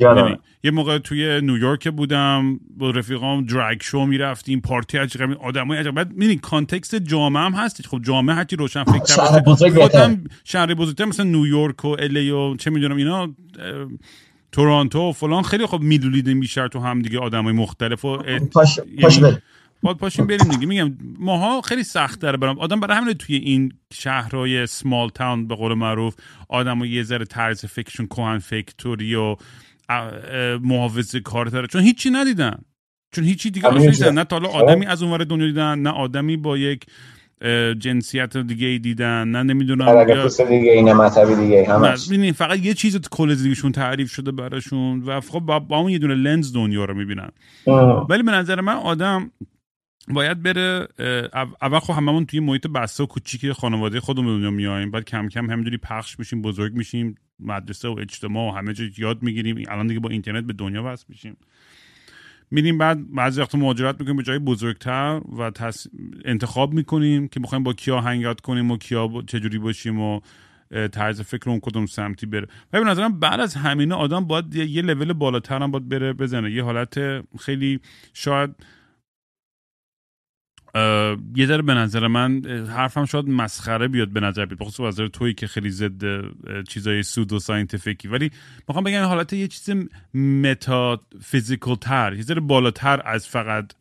[0.01, 5.95] یعنی یه موقع توی نیویورک بودم با رفیقام drag show می‌رفتیم پارتی عجیب آدمای عجیب
[5.95, 11.05] بعد می‌بینی context جامعه هم هست خب جامعه هرچی روشن فکر شهر بزرگ شهر بزرگتر
[11.05, 13.34] مثلا نیویورک و الی و چه می‌دونم اینا
[14.53, 15.43] تورانتو و فلان.
[15.43, 18.16] خیلی خب میدولیدن بیشتر تو هم دیگه آدمای مختلف و
[18.53, 19.36] پاش, پاش یعنی
[19.82, 20.66] باید پاشیم بریم دیگه.
[20.66, 22.59] میگم ماها خیلی سخت داره برام.
[22.59, 26.14] آدم برای همین توی این شهرهای سمال تاون به قول معروف
[26.49, 29.36] آدم یه ذره طرز فکرشون کوهن فکتوری و
[30.62, 32.59] محافظ کار چون هیچی ندیدن.
[33.14, 36.59] چون هیچی دیگه ندیدن نه تا حالا آدمی از اونور دنیا دیدن نه آدمی با
[36.59, 36.86] یک
[37.78, 42.09] جنسیت دیگه ای دیدن نه نمی‌دونم یا دیگه اینه مذهبی دیگه همش.
[42.36, 46.14] فقط یه چیز کل زندگیشون تعریف شده براشون و خب با, با اون یه دونه
[46.14, 47.28] لنز دنیا رو می‌بینن.
[48.09, 49.30] ولی به نظر من آدم
[50.09, 50.88] باید بره
[51.62, 55.51] اول خب هممون توی محیط بسته و کوچیک خانواده خودمون دنیا میایم بعد کم کم
[55.51, 57.14] همینجوری پخش میشیم بزرگ میشیم.
[57.41, 59.64] مدرسه و اجتماع و همه جا یاد می‌گیریم.
[59.68, 61.37] الان دیگه با اینترنت به دنیا وصل میشیم.
[62.51, 65.53] میریم بعد بعضی وقت مهاجرت می‌کنیم به جای بزرگتر و
[66.24, 70.20] انتخاب می‌کنیم که می‌خوایم با کیا hang out کنیم و کیا چجوری باشیم و
[70.93, 72.49] طرز فکر اون کدوم سمتی بره.
[72.72, 76.51] و به نظرم بعد از همینه آدم باید یه لول بالاتر هم باید بره بزنه.
[76.51, 77.01] یه حالت
[77.41, 77.80] خیلی
[78.12, 78.51] شاید
[80.74, 82.42] یه ذره به نظر من
[82.76, 86.02] حرفم شاید مسخره بیاد به نظر بیاد بخصوص نظر تویی که خیلی ضد
[86.68, 88.30] چیزای pseudoscientific ی ولی
[88.68, 89.70] می‌خوام بگم حالت یه چیز
[90.14, 93.72] metaphysical تر یه ذره بالاتر از فقط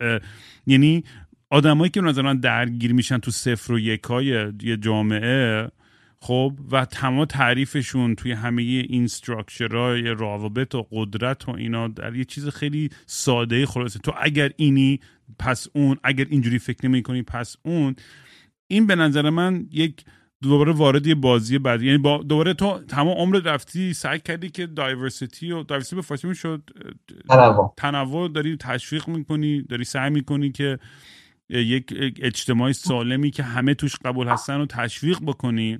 [0.67, 1.03] یعنی
[1.49, 5.67] آدمایی که به من درگیر میشن تو صفر و یکای یه جامعه
[6.24, 12.15] خب و تمام تعریفشون توی همه این structure های روابط و قدرت و اینا در
[12.15, 13.99] یه چیز خیلی ساده خلاصه.
[13.99, 14.99] تو اگر اینی
[15.39, 15.97] پس اون.
[16.03, 17.95] اگر اینجوری فکر نمی کنی پس اون.
[18.67, 20.05] این به نظر من یک
[20.43, 21.86] دوباره وارد یه بازی بعدی.
[21.86, 26.36] یعنی با دوباره تو تمام عمر رفتی سعی کردی که diversity و diversity به فارسی
[26.36, 26.69] شد
[27.30, 27.74] تنوع.
[27.78, 30.80] تنوع داری تشویق می‌کنی داری سعی می‌کنی که
[31.49, 35.80] یک اجتماعی سالمی که همه توش قبول هستن رو تشویق بکنی.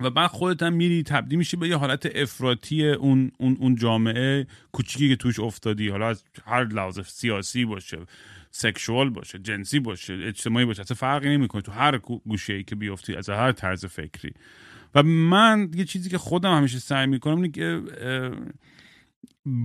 [0.00, 4.46] و بعد خودت هم میری تبدیل میشی به یه حالت افراطی اون اون اون جامعه
[4.72, 5.88] کوچیکی که توش افتادی.
[5.88, 7.98] حالا از هر لحاظ سیاسی باشه
[8.50, 11.62] سکشوال باشه جنسی باشه اجتماعی باشه اصلا فرقی نمی‌کنه.
[11.62, 14.32] تو هر گوشه ای که بیفتی از هر طرز فکری.
[14.94, 17.82] و من یه چیزی که خودم همیشه سعی می‌کنم اینه که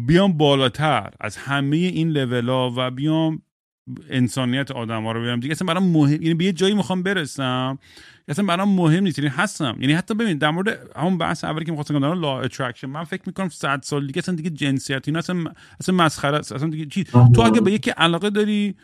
[0.08, 3.42] بیام بالاتر از همه این لول ها و بیام
[4.10, 7.80] انسانیت آدم ها رو بیام دیگه اصلا برام مهم یعنی به یه جایی می‌خوام برسم
[8.28, 9.20] اصلا برام مهم نیست.
[9.20, 9.78] یعنی هستم.
[9.80, 13.22] یعنی حتی ببین در مورد همون بحث اولی که می‌خواستم گفتم لا attraction من فکر
[13.26, 15.44] می‌کنم 100 سال دیگه اصلا دیگه جنسیت اینا اصلا
[15.80, 16.52] اصلا مسخره است.
[16.52, 18.76] اصلا دیگه چی؟ تو اگه به یکی علاقه داری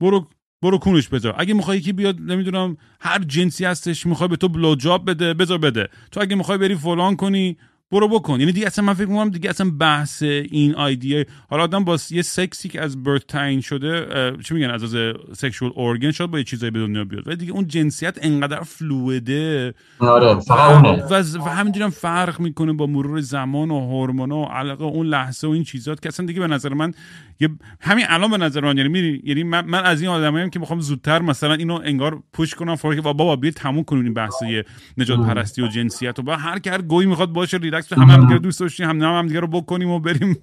[0.00, 0.28] برو
[0.62, 1.34] برو کونش بذار.
[1.38, 5.58] اگه می‌خوای یکی بیاد نمی‌دونم هر جنسی هستش می‌خوای به تو blow job بده بذار
[5.58, 5.88] بده.
[6.10, 7.56] تو اگه می‌خوای بری فلان کنی
[7.92, 8.40] برو بکن.
[8.40, 12.22] یعنی دیگه اصلا من فکر می‌کنم دیگه اصلا بحث این ایده حالا آدم با یه
[12.22, 14.06] سکسی که از برت تعیین شده
[14.44, 17.28] چی میگن؟ از از سکشوال اورگن شد با یه چیزایی به دنیا بیاد.
[17.28, 20.34] ولی دیگه اون جنسیت انقدر فلویده آره
[21.10, 25.46] و, و همینجوری هم فرق می‌کنه با مرور زمان و هورمونا و علاقه اون لحظه
[25.46, 26.92] و این چیزات که اصلا دیگه به نظر من
[27.40, 27.48] یه
[27.80, 30.80] همین الان به نظر من یعنی میری یعنی من, من از این آدمایم که می‌خوام
[30.80, 34.34] زودتر مثلا اینو انگار پوش کنم فوری که بابا بیا تموم کنیم این بحث
[34.98, 38.26] نژاد پرستی و جنسیت و با هر کی هر گهی می‌خواد باشه ریلکس هم هم
[38.26, 40.40] دیگه دوست داشتیم هم هم دیگه رو بکنیم و بریم.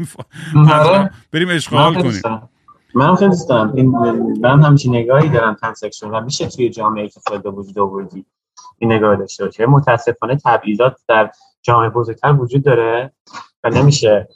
[1.32, 2.22] بریم عشق و حال کنیم.
[2.96, 3.74] من خیلی دوست دارم.
[3.74, 3.90] این
[4.42, 8.26] من همچین نگاهی دارم تنسکشن و میشه توی جامعه که خود وجود آوردی
[8.78, 11.32] این نگاه داشته باشه متاسفانه تبعیضات در
[11.62, 13.14] جامعه بزرگتر وجود داره
[13.64, 14.28] و نمیشه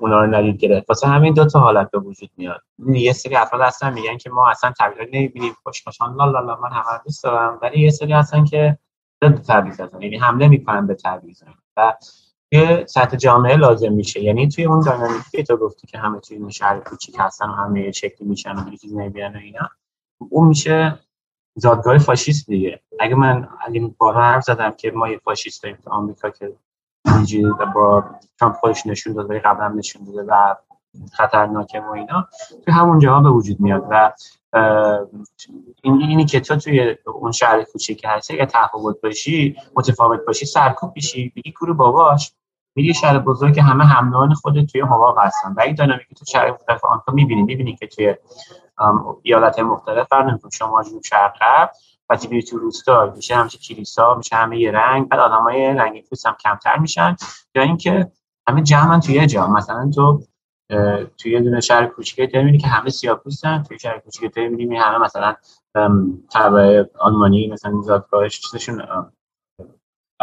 [0.00, 0.88] اونا رو ندید گرفت.
[0.88, 2.60] واسه همین دو تا حالت به وجود میاد.
[2.86, 6.68] یه سری افراد هستن میگن که ما اصلا تبعیضات نمی‌بینیم خوشخوشان لا لا لا من
[6.72, 7.58] همه دوست دارم.
[7.62, 8.78] ولی یه سری هستن که
[9.24, 10.02] ضد تبعیض هستن.
[10.02, 11.42] یعنی حمله می‌کنن به تبعیض.
[11.76, 11.94] و
[12.52, 14.22] توی سطح جامعه لازم میشه.
[14.22, 17.52] یعنی توی اون داینامیکی که تو گفتی که همه توی این شهر کوچیک هستن و
[17.52, 19.68] همه یه شکلی میشن و چیز نمی‌بینن و اینا
[20.18, 20.98] اون میشه
[21.54, 22.80] زادگاه فاشیست دیگه.
[23.00, 26.52] اگه من اگه بارها حرف زدم که ما یه فاشیست داریم تو آمریکا که
[27.06, 28.04] اینجوری با
[28.40, 30.54] ترامپ خودش نشون داد ولی قبلا نشون داده و
[31.12, 32.28] خطرناکه و اینا
[32.64, 34.12] توی همون جاها به وجود میاد و
[35.82, 40.92] این اینی که تو توی اون شهر کوچیک هستی اگه تفاوت باشی متفاوت باشی سرکوب
[40.96, 42.32] میشی بگی کورو باباش
[42.74, 46.84] میری شهر بزرگ که همه همنوان خود توی حقوق هستن و این تو شهر مختلف
[46.84, 48.14] آنها می‌بینی می‌بینی که توی
[49.22, 51.70] ایالت مختلف فرق نمی‌کنه شما جنوب شرق غرب
[52.08, 56.26] وقتی میری تو روستا میشه همچه کلیسا میشه همه یه رنگ بعد آدمای رنگی پوست
[56.26, 57.16] هم کمتر میشن
[57.54, 58.12] یا اینکه
[58.48, 60.22] همه جمعن توی جا مثلا تو
[61.18, 64.76] توی یه دونه شهر کوچیکه تو می‌بینی که همه سیاه‌پوستن توی شهر کوچیکه تو می‌بینی
[64.76, 65.34] همه مثلا
[66.32, 68.82] تبع آلمانی مثلا زادگاهش چیزشون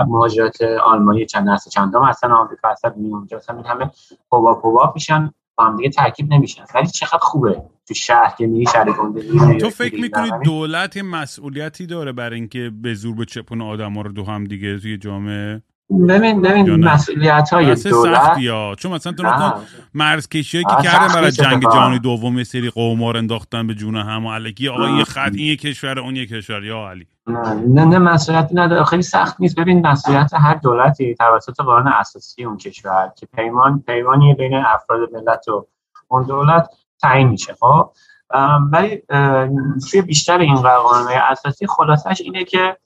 [0.07, 3.91] مهاجرت آلمانی چند نسل چندم هستن آمریکا هستن اونجا مثلا همه
[4.29, 6.63] پوا پوا میشن با هم دیگه ترکیب نمیشن.
[6.75, 12.11] ولی چقدر خوبه تو شهر که میری شهر گنده تو فکر می‌کنی دولت مسئولیتی داره
[12.11, 16.85] برای اینکه به زور به چپون آدم رو دو هم دیگه توی جامعه ببین ببین
[16.85, 18.37] مسئولیت های دولت.
[18.39, 19.53] یا چون مثلا تو نکن
[19.93, 24.25] مرز کشی که کردن برای جنگ جهانی دوم یه سری قومار انداختن به جون هم
[24.25, 26.63] و علکی آقا یه خط این یه کشور اون یه کشور.
[26.63, 27.07] یا علی.
[27.67, 28.83] نه نه مسئولیت نداره.
[28.83, 29.59] خیلی سخت نیست.
[29.59, 35.47] ببین مسئولیت هر دولتی توسط قانون اساسی اون کشور که پیمان پیمانی بین افراد ملت
[35.47, 35.67] و
[36.07, 36.69] اون دولت
[37.01, 37.91] تعیین میشه خب؟
[38.71, 39.01] ولی
[39.91, 42.77] توی بیشتر این قوانین اساسی خلاصش اینه که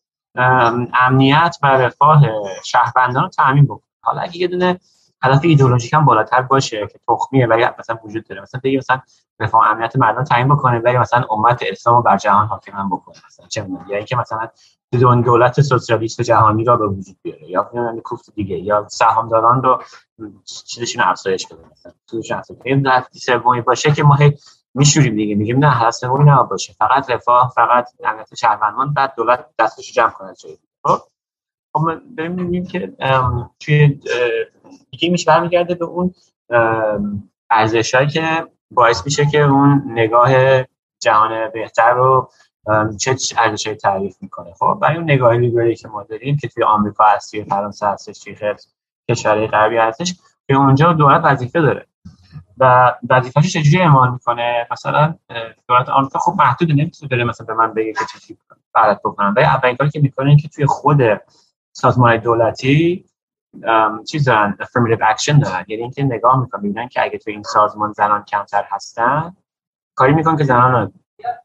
[0.93, 2.21] امنیت و رفاه
[2.65, 3.91] شهروندان رو تامین بکنه.
[4.01, 4.79] حالا اگه یه دونه
[5.21, 8.41] هدف ایدئولوژیک هم بالاتر باشه که تخمیه ولی مثلا وجود داره.
[8.41, 9.01] مثلا بگی مثلا
[9.39, 13.15] رفاه امنیت مردم تعیین بکنه ولی مثلا امت اسلام رو بر جهان حاکم بکنه.
[13.27, 14.47] مثلا چه می‌دونم یا اینکه مثلا
[14.91, 19.81] دون دولت سوسیالیست جهانی را به وجود بیاره یا یعنی کوفت دیگه یا سهامداران رو
[20.45, 21.61] چیزشون افزایش بده.
[21.71, 22.59] مثلا توشون افزایش.
[23.11, 24.17] سومی باشه که ما
[24.75, 26.73] میشوریم دیگه میگیم نه اون نه باشه.
[26.73, 30.59] فقط رفاه فقط امنیت شهروندان بعد دولت دستش جمع کنه جایی.
[30.83, 30.99] خب؟
[31.73, 32.93] خب ببینیم که
[33.59, 33.99] توی
[34.91, 36.13] دیگه میشه برمیگرده به اون
[37.49, 40.31] ارزشایی که باعث میشه که اون نگاه
[41.01, 42.29] جهان بهتر رو
[42.99, 44.53] چه ارزشایی تعریف می‌کنه.
[44.53, 48.19] خب؟ برای اون نگاه لیبرالی که ما داریم که توی آمریکا هست توی فرانسه هستش
[48.19, 48.35] توی
[49.09, 50.15] کشورهای غربی هستش
[50.47, 51.87] که اونجا دولت وظیفه داره.
[52.57, 55.15] و وظیفه‌اش چجوری اعمال می‌کنه؟ مثلا
[55.67, 58.37] دولت آمریکا خب محدود نمی‌تونه بره مثلا به من بگه که چی
[58.75, 59.33] غلط بکنم.
[59.37, 61.01] ولی اولین کاری که می‌کنه که توی خود
[61.71, 63.05] سازمان دولتی
[64.07, 65.65] چیز دارن affirmative action دارن.
[65.67, 69.35] یعنی اینکه نگاه می‌کنن می‌بینن که اگه توی این سازمان زنان کمتر هستن
[69.95, 70.93] کاری می‌کنن که زنان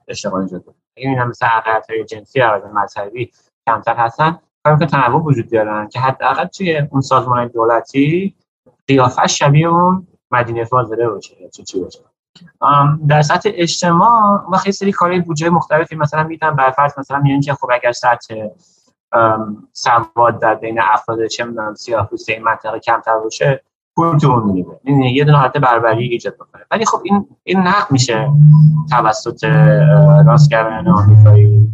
[0.08, 1.46] اشتغال ایجاد این هم مثل
[1.88, 3.32] های جنسی یا مذهبی
[3.66, 8.36] کمتر هستن کاری که تنوع وجود دارن که حداقل توی اون سازمان دولتی
[8.86, 11.98] قیافه شبیه اون مدینه فاضله باشه یا چی باشه.
[13.08, 17.40] در سطح اجتماع و خیلی سری کاری بودجه مختلفی مثلا میدن بر فرض مثلا میگن
[17.40, 18.34] که خب اگر سطح
[19.72, 23.62] سواد در بین افراد چه می‌دونم سیاه پوسته این منطقه کمتر باشه
[23.96, 24.80] پول تو اون میده.
[24.84, 26.64] یعنی یه دونه حالت بربری ایجاد می‌کنه.
[26.70, 28.30] ولی خب این این نقد میشه
[28.90, 29.44] توسط
[30.26, 31.68] راستگرایان آمریکایی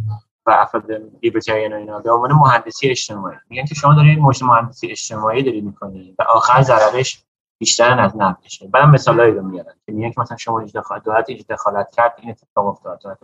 [0.45, 0.83] و افراد
[1.23, 1.99] لیبرتریان و اینا.
[1.99, 3.35] به عنوان مهندسی اجتماعی.
[3.49, 7.24] میگن که شما دارید مهندسی اجتماعی دارید می‌کنید و آخر ضررش
[7.57, 8.67] بیشتر از نقدشه.
[8.67, 13.01] بعد مثالایی رو میارن که میگن مثلا شما دخالت دولت دخالت کرد این اتفاق افتاد
[13.01, 13.17] دولت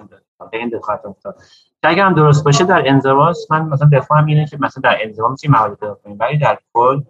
[0.54, 1.36] این دخالت افتاد.
[1.82, 5.32] که اگر هم درست باشه در انضباط من مثلا دفاعم اینه که مثلا در انضباط
[5.32, 6.18] می‌تونیم موارد پیدا کنیم.
[6.20, 7.02] ولی در کل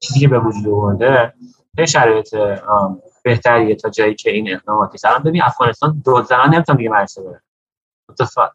[0.00, 1.34] چیزی که به وجود آورده
[1.74, 2.36] به شرایط
[3.24, 7.42] بهتریه تا جایی که این اقداماتی الان ببین افغانستان دو زنان نمی‌تونن دیگه مدرسه بره.
[8.08, 8.52] اتفاق.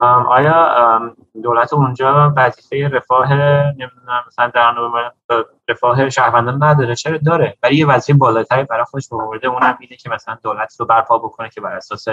[0.00, 1.00] آیا
[1.42, 4.74] دولت اونجا وظیفه رفاه نمی‌دونم مثلا در
[5.68, 6.94] رفاه شهروندان نداره.
[6.94, 7.56] چرا؟ داره.
[7.62, 11.48] ولی یه وظیفه بالاتری برای خودش آورده اونم اینه که مثلا دولت رو برپا بکنه
[11.48, 12.04] که بر اساس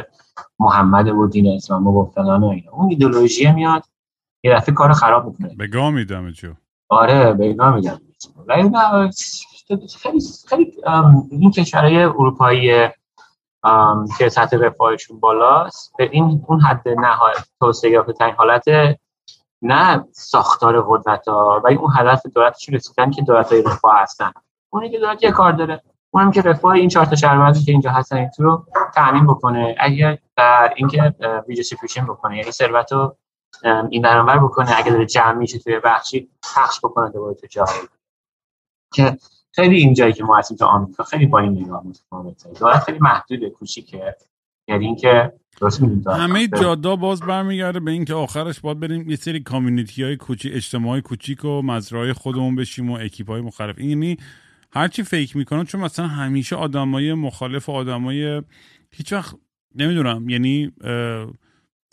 [0.60, 2.72] محمد و دین اسلام و فلان و اینا.
[2.72, 3.84] اون ایدئولوژی میاد
[4.44, 5.56] یه دفعه کار خراب می‌کنه.
[5.58, 6.54] به گام میدم جو
[6.90, 8.02] آره به گام میدم
[10.02, 10.74] خیلی خیلی
[11.32, 12.90] این کشورهای اروپایی
[14.18, 15.94] که سطح رفاهشون بالاست.
[15.98, 18.66] به این اون حد نهایت توسعه یافته ترین حالت
[19.62, 24.32] نه ساختار قدرت ها و اون هدف دولتشون رسیدن که دولت های رفاه هستن.
[24.70, 25.82] اونی که دولت یه کار داره.
[26.14, 29.76] اونم که رفاه این چهار تا که اینجا هستن این رو تامین بکنه.
[29.80, 31.16] اگر در اینکه
[31.48, 31.76] ویژه
[32.08, 32.38] بکنه.
[32.38, 33.16] یعنی ثروت رو
[33.90, 34.78] این برانور بکنه.
[34.78, 37.80] اگر داره جمع میشه توی بخشی پخش بکنه دوباره تو جایی
[38.94, 39.18] که
[39.56, 42.50] خیلی این جایی که ما هستیم تو آمریکا خیلی با این نگاه متفاوته.
[42.60, 44.16] دولت خیلی محدوده کوچیکه.
[44.68, 45.34] یعنی اینکه
[46.08, 51.02] همه جادا باز برمیگرده به اینکه آخرش باید بریم یه سری کامیونیتی های کوچیک اجتماعی
[51.02, 53.80] کوچیک و مزرعه خودمون بشیم و اکیپ های مختلف.
[53.80, 54.18] یعنی
[54.72, 58.42] هرچی فکر می‌کنم چون مثلا همیشه آدمای مخالف و آدمای
[58.92, 59.36] هیچ وقت
[59.76, 60.72] نمی‌دونم یعنی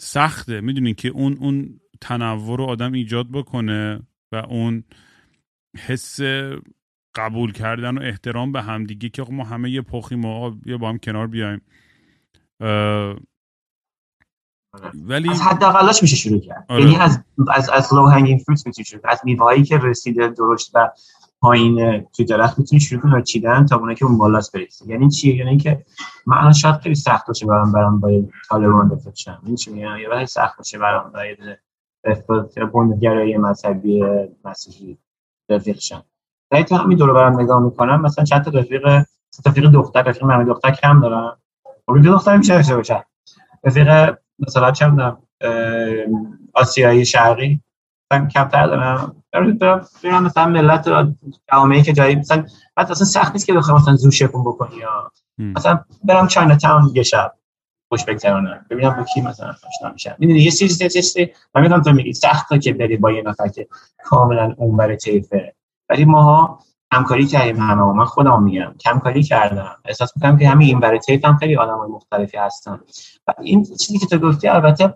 [0.00, 0.61] سخته.
[0.61, 4.00] می‌دونین که اون اون تنوع رو آدم ایجاد بکنه
[4.32, 4.84] و اون
[5.78, 6.20] حس
[7.18, 10.98] قبول کردن و احترام به همدیگه که ما همه یه پخیم و یه با هم
[10.98, 11.60] کنار بیایم.
[14.94, 16.66] ولی از حداقلش میشه شروع کرد.
[16.68, 16.82] آره.
[16.82, 20.90] یعنی از از از لو هنگینگ فروت میشه شروع از میوه‌ای که رسیده درشت و
[21.40, 24.86] پایین توی درخت می‌تونی شروع کنی چیدن تا اونایی که اون بالاست برسی.
[24.86, 25.84] یعنی چی؟ یعنی که
[26.26, 30.26] من شاید خیلی سخت باشه برام برام با طالبان رفیق شم این چی؟ میگم یه
[30.26, 31.12] سخت باشه برام
[32.28, 34.04] با بندگرایی مذهبی
[34.44, 34.98] مسیحی
[35.50, 36.04] رفیق شم
[36.51, 38.86] ولی تو همین دور برم نگاه می‌کنم مثلا چند تا رفیق
[39.46, 41.38] رفیق دختر رفیق من دختر کم دارم.
[41.88, 43.05] رفیق دختر میشه داشته باشم
[43.64, 45.18] رفیق مثلا چه می‌دونم
[46.55, 47.61] آسیایی شرقی
[48.11, 49.22] مثلا کمتر دارم.
[49.32, 50.88] برم مثلا ملت
[51.53, 52.44] جامعه که جایی مثلا
[52.76, 56.90] بعد اصلا سخت نیست که بخوام مثلا زو شپون بکنی یا مثلا برم چاینا تاون
[56.94, 57.32] یه شب
[57.88, 58.66] خوش بگذرونم.
[58.70, 60.14] ببینم با کی مثلا آشنا میشم.
[60.18, 63.68] می‌دونی یه چیزی چیزی من میگم تو میگی سخته که بری با یه نفر که
[64.05, 65.55] کاملا اونور تیفه
[65.89, 66.59] ولی ما
[66.93, 69.76] همکاری کردیم همه من خودم میگم همکاری کردم.
[69.84, 72.80] احساس می‌کنم که همین این برای تیپ هم خیلی آدم های مختلفی هستن.
[73.26, 74.95] و این چیزی که تو گفتی البته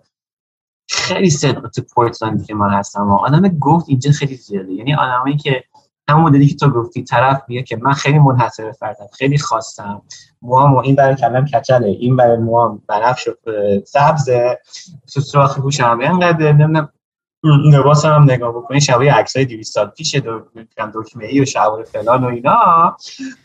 [0.90, 4.72] خیلی صدق تو پورتلند که من هستم و آدم گفت اینجا خیلی زیاده.
[4.72, 5.64] یعنی آدمایی که
[6.09, 10.03] همون مدلی که تو گفتی طرف میگه که من خیلی منحصر فردم خیلی خواستم.
[10.43, 13.28] موام این برای کلم کچله این برای موام بنفش
[13.86, 14.59] سبزه
[15.07, 16.88] سوسراخ گوشم اینقدر نمی‌دونم
[17.45, 20.14] لباس هم نگاه بکنی شبیه عکسای 200 سال پیش
[20.95, 22.97] دکمه ای و شعار فلان و اینا.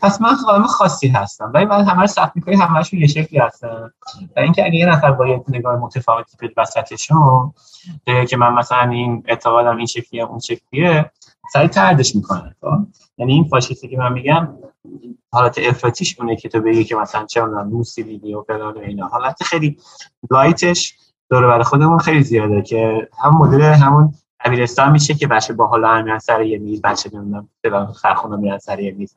[0.02, 3.90] پس من خودم خاصی هستم ولی من همه رو سخت می‌کنی همهشون یه شکلی هستن.
[4.36, 7.54] و اینکه اگه یه نفر با یه نگاه متفاوتی به وسطشون
[8.28, 11.10] که من مثلا این اعتقادم این شکلیه اون شکلیه
[11.52, 12.86] سریع تردش می‌کنه خب؟
[13.18, 14.48] یعنی این فاشیستی که من میگم
[15.32, 19.06] حالت افراتیش اونه که تو بگی که مثلا چه اونم موسیقی و فلان و اینا.
[19.06, 19.78] حالت خیلی
[20.30, 20.94] لایتش
[21.30, 24.14] دور بر خودمون خیلی زیاده که هم مدل همون
[24.44, 28.58] دبیرستان میشه که بچه با حالا هم سر یه میز بچه نمی‌دونم به خرخونه میرن
[28.58, 29.14] سر یه میز.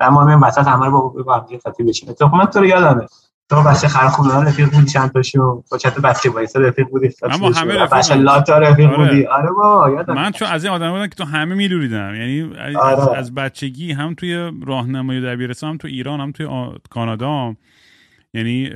[0.00, 2.66] و ما میرم وسط همه رو با با هم خاطی بشیم تو من تو رو
[2.66, 3.06] یادمه.
[3.50, 7.10] تو بچه خرخونه ها رفیق بودی چند تاشو با چت بچه وایسا رفیق بودی.
[7.22, 8.96] اما همه رفیق بچه لاتا رفیق آره.
[8.96, 9.26] بودی.
[9.26, 13.18] آره با یادم من چون از این آدم بودم که تو همه میلوریدم یعنی آره.
[13.18, 16.48] از, بچگی هم توی راهنمایی دبیرستان هم تو ایران هم توی
[16.90, 17.54] کانادا.
[18.34, 18.70] یعنی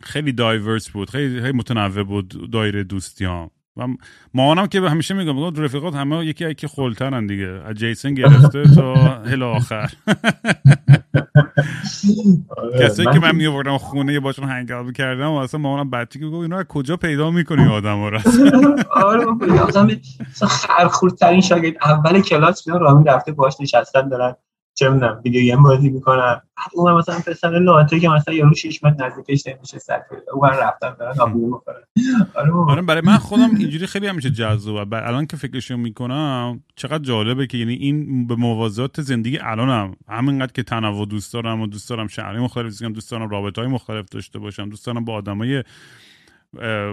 [0.00, 3.50] خیلی دایورس بود خیلی, خیلی متنوع بود دایره دوستی ها.
[3.78, 3.86] و
[4.34, 7.62] مامانم که همیشه میگم میگم رفیقات همه یکی یکی خلترن دیگه.
[7.64, 9.90] از جیسن گرفته تا هل آخر.
[12.56, 16.24] آره، کسایی که من میآوردم خونه یه باشون هنگال می‌کردم و اصلا مامانم بچه که
[16.24, 18.20] اینا از کجا پیدا می‌کنی آدم رو؟
[19.04, 19.24] آره
[19.68, 19.88] مثلا
[20.48, 24.36] خرخورترین شاگرد اول کلاس میاد رامی رفته باش نشستن دارن
[24.78, 26.40] چه می‌دونم ویدیو گیم بازی می‌کنن.
[26.56, 30.00] بعد اون مثلا پسر لاته که مثلا یارو 6 متر نزدیکش نمیشه سر
[30.32, 31.74] اون رفتن دارن آبونی می‌کنن.
[32.34, 32.52] آره.
[32.52, 34.84] آره برای من خودم اینجوری خیلی همیشه جذابه.
[34.84, 39.96] بعد الان که فکرشو می‌کنم چقدر جالبه که یعنی این به موازات زندگی الانم.
[40.08, 43.70] همینقدر که تنوع دوست دارم و دوست دارم شهری مختلف دارم دوست دارم رابطه های
[43.70, 45.64] مختلف داشته باشم دوست دارم با آدمای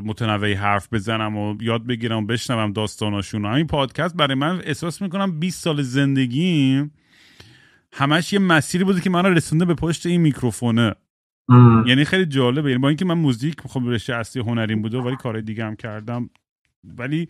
[0.04, 3.46] متنوعی حرف بزنم و یاد بگیرم و بشنوم داستاناشون.
[3.46, 6.92] و همین پادکست برای من احساس می‌کنم 20 سال زندگیم
[7.98, 10.96] همش یه مسیری بوده که من رسونده به پشت این میکروفونه.
[11.50, 11.88] ام.
[11.88, 12.70] یعنی خیلی جالبه.
[12.70, 16.30] یعنی با اینکه من موزیک خب رشته اصلی هنریم بوده ولی کارهای دیگه هم کردم.
[16.84, 17.30] ولی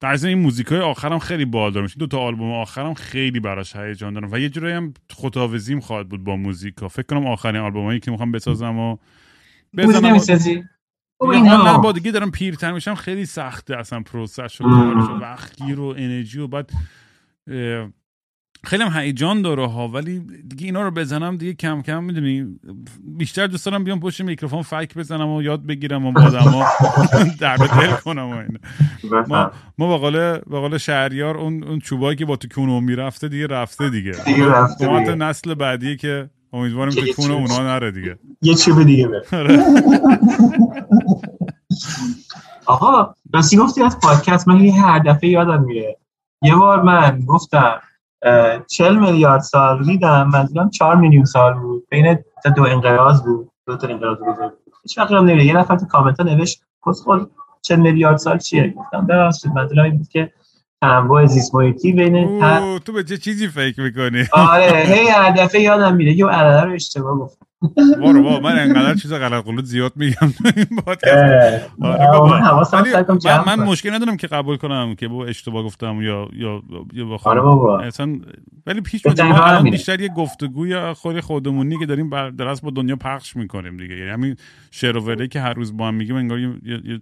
[0.00, 4.12] در این موزیک های آخرم خیلی بال دارم دو تا آلبوم آخرم خیلی براش هیجان
[4.12, 8.00] دارم و یه جورایی هم خداویزیم خواهد بود با موزیک ها فکر کنم آخرین آلبومایی
[8.00, 8.96] که می‌خوام بسازم و
[9.76, 10.18] بزنم
[11.18, 12.94] خب نه با دیگه دارم پیرتر میشم.
[12.94, 14.94] خیلی سخته اصلا پروسش و ام.
[14.94, 16.70] کارش و وقتگیر و انرژی و بعد
[18.66, 22.58] خیلی هم هیجان داره ها ولی دیگه اینا رو بزنم دیگه کم کم می‌دونی.
[23.04, 26.64] بیشتر دوست دارم بیام پشت میکروفون فک بزنم و یاد بگیرم و با آدما
[27.40, 28.58] در دل کنم و اینا.
[29.28, 29.50] ما.
[29.78, 33.46] ما به قول به قول شهریار اون اون چوبایی که با تو کونه می‌رفته دیگه
[33.46, 34.12] رفته دیگه.
[34.26, 35.10] دیگه رفته ما دیگه.
[35.10, 38.18] تا نسل بعدی که امیدواریم یه کونه چیز- اونا نره دیگه.
[38.42, 39.22] یه چوب دیگه بره.
[42.66, 45.96] آقا راستی گفتی از پادکست من یه هر دفعه یادم میره.
[46.42, 47.80] یه بار من گفتم
[48.22, 51.86] اه، چل میلیارد سال ریدم منظورم چهار میلیون سال بود.
[51.90, 53.50] بین تا دو انقراض بود.
[53.66, 54.52] دو تا انقراض بزرگ
[54.82, 55.44] هیچ وقت نمیره.
[55.44, 57.30] یه نفر تو کامنت ها نوشت کس خود
[57.62, 60.32] چل میلیارد سال چیه؟ گفتم ببخشید منظورم این بود که
[60.80, 62.40] تنوع زیست محیطی بین
[62.78, 66.12] تو به چه چیزی فکر می‌کنی؟ آره هی هر دفعه یادم میره.
[66.12, 67.46] یه عدد رو اشتباه گفتم.
[68.00, 70.32] بارو بابا من انقدر چیز غلط قلوت زیاد میگم
[71.80, 72.40] آره بابا.
[73.46, 73.60] من.
[73.64, 77.80] مشکل ندارم که قبول کنم که با اشتباه گفتم یا یا یا بخوام آره بابا
[77.80, 78.18] اصلا
[78.66, 79.62] ولی پیش ما.
[79.70, 84.36] بیشتر یه گفتگوی خود خودمونی که داریم درست با دنیا پخش می‌کنیم دیگه یعنی همین
[84.70, 86.38] شعر و که هر روز با هم میگیم انگار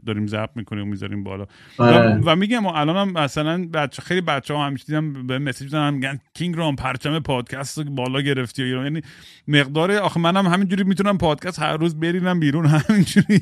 [0.07, 1.47] داریم ضبط می‌کنیم و می‌ذاریم بالا
[1.79, 2.35] و, آره.
[2.35, 6.57] میگم الان هم مثلا بچه خیلی بچه ها همیشه دیدم به مسیج دادن میگن کینگ
[6.57, 8.69] رام پرچم پادکست بالا گرفتی.
[8.69, 9.01] یعنی
[9.49, 12.67] مقدار آخه منم همینجوری می‌تونم پادکست هر روز برینم بیرون.
[12.67, 13.41] همینجوری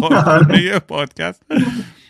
[0.00, 1.42] کارخونه پادکست.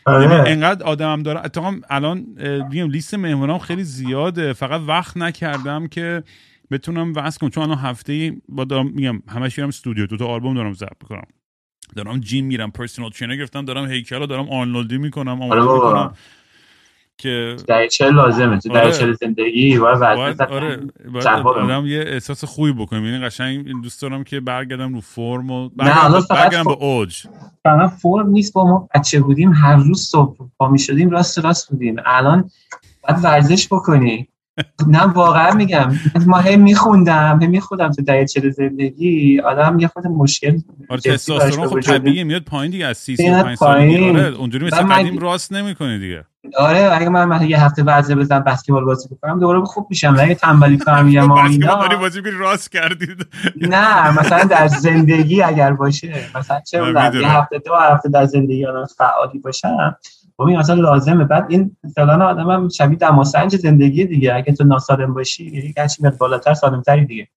[0.07, 0.51] یعنی آره.
[0.51, 1.41] انقدر آدمم داره.
[1.45, 2.26] اتفاقا الان
[2.70, 4.53] میگم لیست مهمونام خیلی زیاده.
[4.53, 6.22] فقط وقت نکردم که
[6.70, 7.51] بتونم وصل کنم.
[7.51, 10.07] چون الان هفته با دارم میگم همش میرم استودیو.
[10.07, 11.26] دو تا آلبوم دارم ضبط می‌کنم
[11.97, 15.88] دارم جیم میرم پرسونال ترینر گرفتم دارم هیکل رو دارم آرنولدی می‌کنم آره آماده بابا.
[15.88, 16.14] می‌کنم.
[17.20, 18.58] که در چه لازمه.
[18.58, 19.12] تو در آره.
[19.12, 20.80] زندگی باید باید آره
[21.12, 23.04] باید یه احساس خوبی بکنیم.
[23.04, 27.26] یعنی قشنگ این دوست دارم که برگردم رو فرم و برگردم, برگردم به اوج.
[27.64, 28.88] فقط فرم نیست با ما.
[28.94, 31.96] بچه بودیم هر روز صبح پا می شدیم راست راست بودیم.
[32.04, 32.50] الان
[33.08, 34.28] باید ورزش بکنی.
[34.86, 35.92] نه واقعا میگم.
[36.26, 39.40] ما هی میخوندم هی میخوندم تو دریاچه زندگی.
[39.40, 43.59] آدم یه خود مشکل آره تستوسترون خب طبیعیه میاد پایین دیگه از 30 میاد 35
[43.59, 44.16] سالگی پایین.
[44.20, 46.24] آره اونجوری مثل من- قدیم راست نمی‌کنه دیگه.
[46.59, 50.16] آره اگه من یه هفته ورزش بزنم بسکتبال بازی بکنم دوباره خوب میشم.
[50.20, 53.26] اگه تنبلی کنم یه ما بسکتبال داری اینا بازی می‌کنی راست کردید.
[53.61, 57.20] نه مثلا در زندگی اگر باشه مثلا چه می‌دونم.
[57.20, 59.96] یه هفته دو هفته در زندگی آدم فعالی باشم.
[60.41, 61.24] خب این اصلا لازمه.
[61.24, 64.34] بعد این مثلا آدم هم شبیه دماسنج زندگی دیگه.
[64.34, 65.45] اگه تو ناسالم باشی
[65.76, 67.28] یه میاد بالاتر سالمتری دیگه.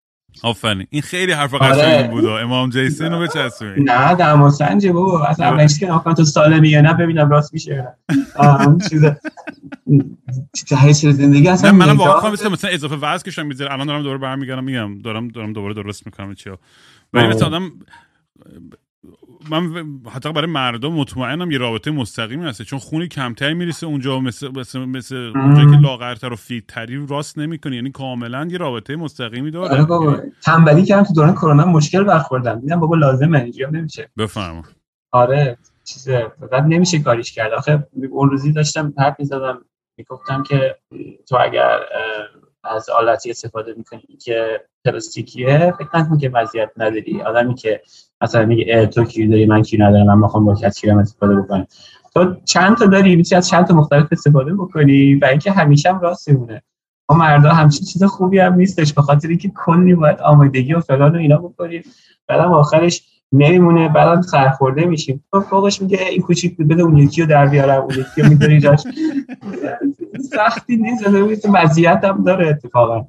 [0.44, 0.88] آفرین.
[0.90, 1.66] این خیلی حرف آره.
[1.74, 3.92] قشنگی بود امام جیسون رو بچسبونید.
[3.92, 5.26] نه دماسنج بابا.
[5.26, 5.56] اصلا آره.
[5.56, 7.94] اولش که نکنم تو سالمی یا نه ببینم راست میشه
[8.40, 8.62] نه.
[8.68, 9.02] اون چیز
[10.70, 13.74] ته چیز زندگی نه اصلا منم واقعا نگاه- خواهم مثل مثلا اضافه وزن کشم می‌ذاره.
[13.74, 15.00] الان دارم دوباره برمیگردم میگم.
[15.00, 16.34] دارم دارم دوباره درست می‌کنم.
[16.36, 16.58] چیو؟
[17.14, 17.36] ولی آره.
[17.36, 17.72] مثل آدم
[19.50, 24.52] من حتی برای مردم مطمئنم یه رابطه مستقیمی هست چون خونی کمتری می‌رسه اونجا مثل
[24.58, 27.76] مثل, مثل اونجا که لاغرتر و فیتتری راست نمی‌کنه.
[27.76, 30.18] یعنی کاملا یه رابطه مستقیمی آره داره بابا.
[30.42, 32.60] تنبلی کردم تو دوران کرونا مشکل برخوردم.
[32.60, 34.10] دیدم بابا لازمه اینجا نمیشه.
[34.18, 34.64] بفرما.
[35.12, 36.32] آره چیزه.
[36.40, 37.54] فقط نمیشه کاریش کرد.
[37.54, 39.66] آخه اون روزی داشتم حرف می‌زدم.
[39.98, 40.76] می‌گفتم که
[41.30, 41.80] تو اگر
[42.64, 47.22] از آلتی استفاده می‌کنی که پلاستیکیه؟ فکر نکن که وضعیت نداری.
[47.22, 47.82] آدمی که
[48.22, 51.68] مثلا میگه تو کی داری؟ من کی ندارم؟ من می‌خوام با کسی هم استفاده بکنم.
[52.14, 56.00] تو چند تا داری؟ می‌تونی از چند تا مختلف استفاده بکنی و اینکه همیشه هم
[56.00, 56.62] راست میمونه
[57.10, 58.94] ما مردا همچین چیز خوبی هم نیستش.
[58.94, 61.84] به خاطر اینکه کلی باید آمادگی و فلان و اینا بکنیم.
[62.28, 63.90] بعدم آخرش نمیمونه.
[63.90, 65.24] بعدم سرخورده میشیم.
[65.32, 67.82] تو فوقش میگه این کوچیک بده اون یکی رو در بیارم.
[67.82, 68.84] اون یکی رو می‌ذاری جاش.
[70.22, 73.08] سختی نیست مزیت هم داره اتفاقا.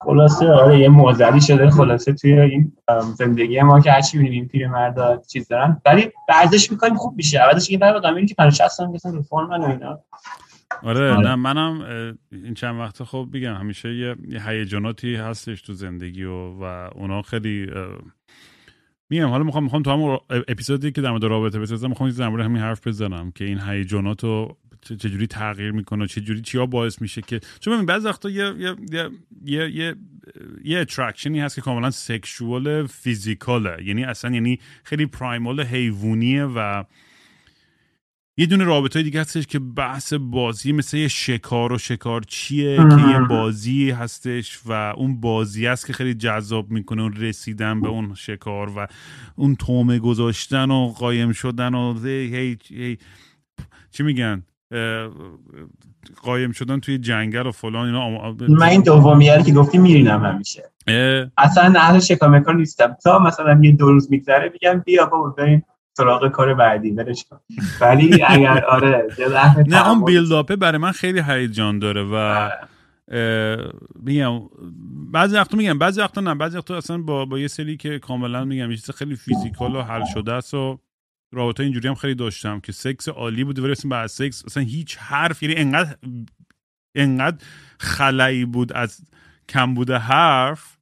[0.00, 2.72] خلاصه آره یه معضلی شده خلاصه توی این
[3.14, 5.80] زندگی ما که هرچی می‌بینیم پیرمردا چیز دارن.
[5.86, 9.22] ولی ورزش می‌کنیم خوب میشه بعدش یه برای آدمی که 50 60 سال مثلا رو
[9.22, 10.00] فرم و اینا.
[10.82, 11.28] آره, آره.
[11.28, 11.82] نه منم
[12.32, 14.16] این چند وقته خب بگم همیشه یه
[14.46, 17.70] هیجاناتی هستش تو زندگی و و اونا خیلی
[19.10, 20.18] میگم حالا می‌خوام می‌خوام تو همون
[20.48, 24.24] اپیزودی که در مورد رابطه بسازم می‌خوام در مورد همین حرف بزنم که این هیجانات
[24.24, 24.56] رو
[24.96, 29.10] چجوری تغییر می‌کنه چجوری چیا باعث میشه که چون ببین بعضی وقتا یه یه یه
[29.44, 29.96] یه, یه,
[30.64, 36.84] یه اترکشنی هست که کاملا سکشوال فیزیکاله یعنی اصلا یعنی خیلی پرایمال حیوانیه و
[38.38, 43.10] یه دونه رابطه دیگه هستش که بحث بازی مثل یه شکار و شکار چیه که
[43.10, 48.14] یه بازی هستش و اون بازی است که خیلی جذاب می‌کنه اون رسیدن به اون
[48.14, 48.86] شکار و
[49.36, 52.98] اون تومه گذاشتن و قایم شدن و هی, هی
[53.90, 54.42] چی میگن؟
[56.22, 58.32] قایم شدن توی جنگل و فلان اینا.
[58.48, 60.70] من این دومیه که گفتی میرینم همیشه.
[61.38, 62.96] اصلا اهل شکار نیستم.
[63.04, 65.64] تا مثلا یه دو روز میگذره میگم بیا بابا بریم
[65.96, 67.40] سراغ کار بعدی ولش کن.
[67.80, 69.06] ولی اگر آره
[69.66, 73.72] نه اون بیلداپه برای من خیلی هیجان داره و آره.
[74.02, 74.32] میگم
[75.12, 76.34] بعضی وقتا میگم بعضی وقتا نه.
[76.34, 79.82] بعضی وقتا اصلا با, با یه سری که کاملا میگم یه چیز خیلی فیزیکال و
[79.82, 80.78] حل شده است و
[81.32, 85.42] رابطه اینجوری هم خیلی داشتم که سکس عالی بود ولی بعد سکس اصلا هیچ حرف
[85.42, 85.96] یعنی انقدر
[86.94, 87.44] انقدر
[87.80, 89.00] خلایی بود از
[89.48, 90.78] کم بوده حرف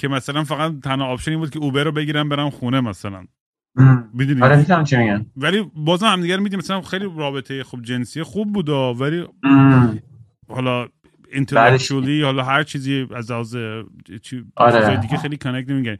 [0.00, 3.26] که مثلا فقط تنها option ی بود که اوبر رو بگیرم برم خونه مثلا.
[4.14, 4.56] می‌دونی؟ آره
[4.98, 5.26] میگن.
[5.36, 9.26] ولی بازم همدیگه رو میدیم مثلا خیلی رابطه خوب جنسی خوب بود ولی
[10.48, 10.88] حالا
[11.32, 13.56] intellectually حالا هر چیزی از از
[14.56, 14.96] آره.
[14.96, 15.98] دیگه خیلی connect نمی‌کنه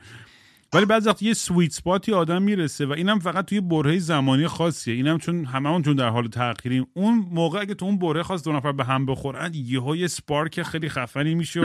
[0.73, 4.47] ولی بعضی وقت یه sweet spot ی آدم می‌رسه و اینم فقط توی برهه زمانی
[4.47, 4.95] خاصیه.
[4.95, 8.53] اینم چون هممون چون در حال تغییریم اون موقع اگه تو اون برهه خاص دو
[8.53, 11.61] نفر به هم بخورن یهو یه spark خیلی خفنی میشه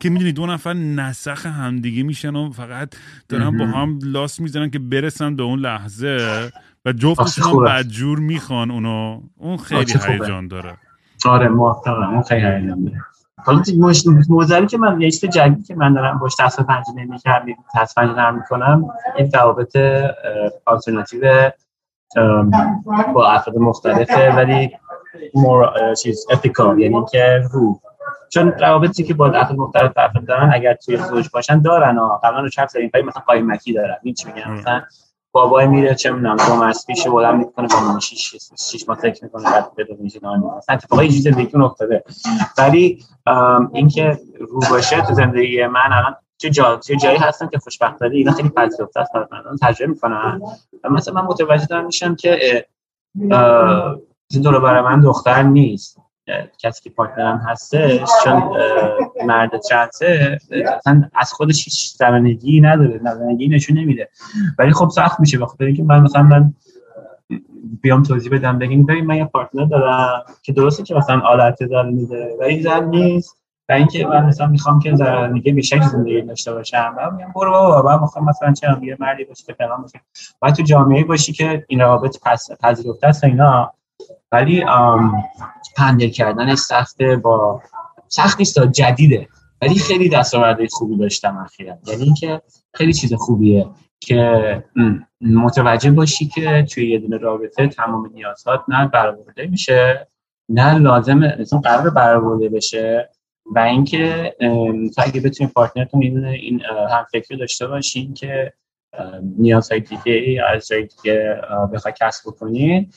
[0.00, 2.94] که می‌دونی دو نفر نسخ همدیگه میشن و فقط
[3.28, 6.50] دارن با هم لاس می‌زنن که برسن به اون لحظه
[6.84, 9.20] و جفتشون بدجور می‌خوان اونو.
[9.36, 10.76] اون خیلی هیجان داره.
[11.24, 13.04] آره موافقم اون خیلی هیجان داره.
[13.48, 13.62] حالا
[14.28, 17.46] موزلی که من یه جدیدی که من دارم باش دست پنجه نمی‌کردم
[17.76, 19.76] دست پنجه نرم می‌کنم این روابط
[20.66, 21.50] آلترناتیو
[23.14, 24.70] با افراد مختلفه ولی
[25.34, 27.80] مور چیز اتیکال یعنی که رو.
[28.30, 32.40] چون روابطی که با افراد مختلف افراد دارن اگر توی زوج باشن دارن ها قبلا
[32.40, 33.96] رو چپ زدیم مثلا قایمکی دارن.
[34.02, 34.82] هیچ میگن؟ مثلا
[35.32, 39.44] بابای میره چه می‌دونم دو مرز پیش بلند می‌کنه با شیش شیش ماه فکر می‌کنه
[39.44, 42.04] بعد بدون میشه نان مثلا اتفاقی یه زندگی افتاده.
[42.58, 43.04] ولی
[43.72, 48.32] اینکه رو باشه تو زندگی من الان چه جا چه جایی هستن که خوشبختانه اینا
[48.32, 50.40] خیلی پذیرفته است من تجربه می‌کنن.
[50.90, 52.64] مثلا من متوجه دارم میشم که
[54.42, 55.98] دور برای من دختر نیست.
[56.58, 58.42] کسی که پارتنرم هستش چون
[59.26, 64.08] مرد اصلا از خودش هیچ زمانگی نداره زمانگی نشون نمیده.
[64.58, 65.38] ولی خب سخت میشه.
[65.38, 66.54] بخاطر اینکه من مثلا من
[67.82, 71.90] بیام توضیح بدم بگیم ببین من یه پارتنر دارم که درسته که مثلا آلت داره
[71.90, 73.38] میده و این زن نیست.
[73.68, 76.94] و اینکه من مثلا می‌خوام که زندگی به شکل زندگی داشته باشم.
[76.98, 80.00] و میگم برو بابا من می‌خوام مثلا چه یه مردی باشه که فلان باشه.
[80.40, 83.72] باید تو جامعه باشی که این روابط پس پذیرفته است اینا.
[84.32, 84.64] ولی
[85.76, 87.62] پندل کردنش سخته با
[88.08, 89.28] سخت نیست جدیده.
[89.62, 91.78] ولی خیلی دستاوردهای خوبی داشتم اخیرا.
[91.86, 92.42] یعنی اینکه
[92.74, 93.66] خیلی چیز خوبیه
[94.00, 94.64] که
[95.20, 100.08] متوجه باشی که توی یه دونه رابطه تمام نیازات نه برآورده میشه
[100.48, 103.10] نه لازم مثلا قرار برآورده بشه.
[103.54, 104.34] و اینکه
[104.94, 108.52] تو اگه بتونی پارتنرتون این این هم فکر داشته باشین که
[109.38, 111.40] نیازهای دیگه از جای دیگه
[111.72, 112.92] بخوای کسب بکنین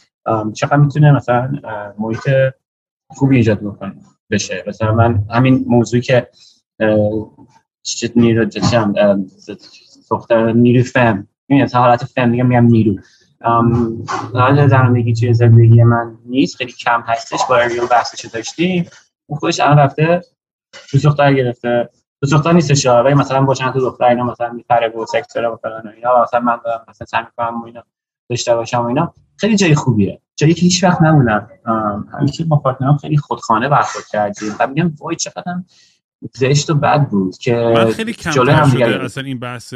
[0.54, 1.52] چقدر می‌تونه مثلا
[2.00, 2.30] محیط
[3.10, 3.96] خوبی ایجاد بکنه
[4.30, 6.28] بشه؟ مثلا من همین موضوعی که
[7.84, 8.94] چیت نیرو جسیم
[10.12, 12.96] دختر نیرو فم این از حالت فم میگم میگم نیرو.
[14.34, 18.86] حالا زندگی توی زندگی من نیست خیلی کم هستش با اریو بحثش داشتیم.
[19.28, 20.22] اون خودش الان رفته
[20.90, 21.90] تو دختر گرفته.
[22.22, 25.58] تو دختر نیستش ولی مثلا با چند تا دختر اینا مثلا میپره و سکس و
[25.62, 27.84] فلان اینا مثلا من دارم مثلا سعی می‌کنم اینا
[28.30, 29.14] داشته باشم و اینا.
[29.42, 30.22] خیلی جای خوبیه.
[30.36, 31.48] جایی که هیچ وقت نمونم
[32.20, 35.44] همیشه با پارتنرم خیلی خودخانه برخورد کردیم و میگم وای چقدر
[36.34, 39.74] زشت و بد بود که من خیلی کم شده اصلا این بحث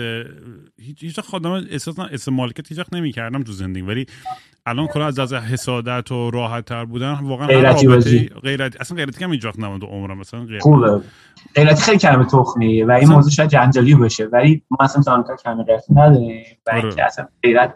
[0.78, 3.82] هیچ هیچ خودم احساس اسم مالکت هیچ وقت نمی‌کردم تو زندگی.
[3.82, 4.06] ولی
[4.66, 9.32] الان کلا از از حسادت و راحت تر بودن واقعا غیرتی غیرت اصلا غیرتی کم
[9.32, 11.02] اینجا نموند عمرم مثلا غیرت خوبه.
[11.56, 14.26] غیرتی خیلی کلمه تخمی و این موضوع شاید جنجالی باشه.
[14.26, 17.06] ولی ما اصلا تا کلمه غیرتی نداریم و اینکه آره.
[17.06, 17.74] اصلا غیرت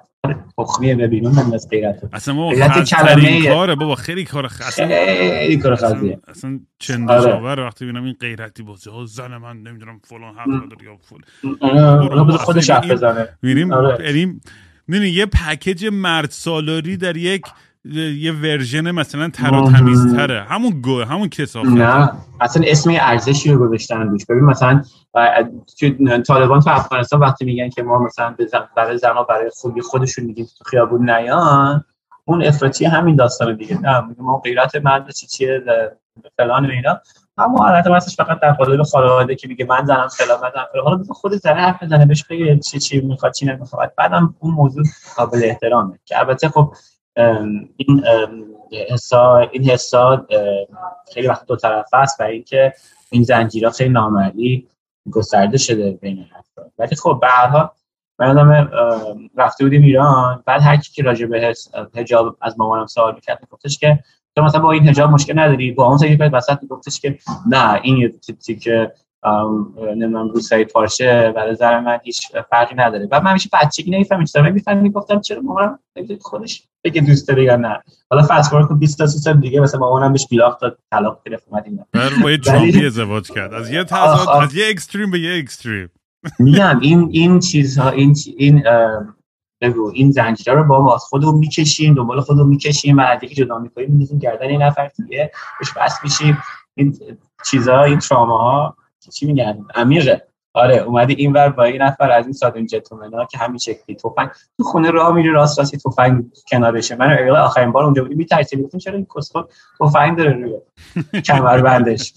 [0.58, 2.00] تخمیه به بیرون بنداز غیرت.
[2.14, 2.54] اصلا ما
[2.84, 3.76] کلمه- کاره.
[3.76, 4.62] بابا خیلی کار خ...
[4.68, 6.20] اصلا خیلی کار خزیه.
[6.28, 7.24] اصلا, چند آره.
[7.32, 11.22] جاور وقتی ببینم این غیرتی باشه ها زن من نمی‌دونم فلان حق نداری یا فلان
[12.02, 13.28] اونا بذار خودش حرف بزنه.
[13.42, 14.06] میریم آره.
[14.88, 17.42] یعنی یه پکیج مرد سالاری در یک
[17.86, 21.70] یه ورژن مثلا تر همون گو همون کسافت.
[21.70, 22.12] نه
[22.42, 24.26] اصلا اسم ارزشی رو گذاشتن روش.
[24.26, 24.84] ببین مثلا
[26.28, 30.46] طالبان تو افغانستان وقتی میگن که ما مثلا زن- برای زنها برای خوبی خودشون میگیم
[30.58, 31.84] تو خیابون نیان
[32.26, 33.82] اون افراطی همین داستان دیگه.
[33.82, 35.64] نه ما غیرت مرد چی چیه
[36.38, 37.00] فلان و اینا.
[37.38, 40.86] اما حالت مثلش فقط در قالب خانواده که میگه من زنم فلان من زنم فلان.
[40.86, 43.94] حالا خود زنه حرف بزنه بهش بگه چی چی می‌خواد چی نمی‌خواد.
[43.98, 44.84] بعدم اون موضوع
[45.18, 46.00] قابل احترامه.
[46.06, 46.74] که البته خب
[47.78, 48.04] این
[48.90, 50.28] حسا این حسا
[51.14, 52.74] خیلی وقت دو طرفه است و اینکه
[53.10, 54.68] این زنجیرها خیلی نامردی
[55.12, 56.72] گسترده شده بین افراد.
[56.78, 57.70] ولی خب حال
[58.20, 61.54] من یادم ام، رفته بودیم ایران بعد هر کی که راجع به
[61.96, 64.00] حجاب از مامانم سوال می‌کرد میگفتش که
[64.36, 67.80] تو مثلا با این حجاب مشکل نداری؟ با اون سری بعد وسط میگفتش که نه
[67.84, 68.14] این یه
[68.56, 68.92] که
[69.78, 73.08] نمی‌دونم روسای پارچه برای زن من هیچ فرقی نداره.
[73.08, 75.80] بعد من همیشه بچگی نمیفهمیدم چطور می‌فهمم؟ می‌گفتم چرا مامانم
[76.22, 77.84] خودش بگه دوست داره یا نه.
[78.10, 81.22] حالا فست فورورد کن 20 تا 30 سال دیگه مثلا مامانم بهش بیلاخ داد طلاق
[81.26, 81.86] گرفت اومد اینا
[82.24, 83.54] با یه جامبی ازدواج کرد.
[83.54, 84.44] از یه تضاد.
[84.44, 85.90] از یه اکستریم به یه اکستریم.
[86.40, 88.64] میگم این این چیزها این این
[89.62, 93.36] بگو این زنجیره رو با ما از خودمون می‌کشیم دنبال خودمون می‌کشیم و از یکی
[93.36, 96.38] جدا می‌کنیم میندازیم گردن این نفر دیگه بهش بس میشیم.
[96.76, 96.98] این
[97.46, 98.76] چیزها این تراما
[99.10, 103.38] چی میگن؟ عمیقه آره اومدی این ور با این نفر از این سادن جنتلمنا که
[103.38, 106.96] همین شکلی تفنگ تو خونه راه میری راست راستی تفنگ کنارشه.
[106.96, 109.44] من اقلا آخرین بار اونجا بودیم میترسیدم گفتم چرا این کسخل
[109.80, 110.54] تفنگ داره روی
[111.28, 112.14] کمربندش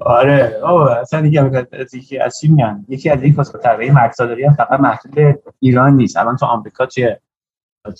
[0.00, 4.20] آره او اصلا دیگه از یکی از چی میگن؟ یکی از این کسخل طبعی مرد
[4.20, 6.16] هم فقط محدود ایران نیست.
[6.16, 7.16] الان تو آمریکا توی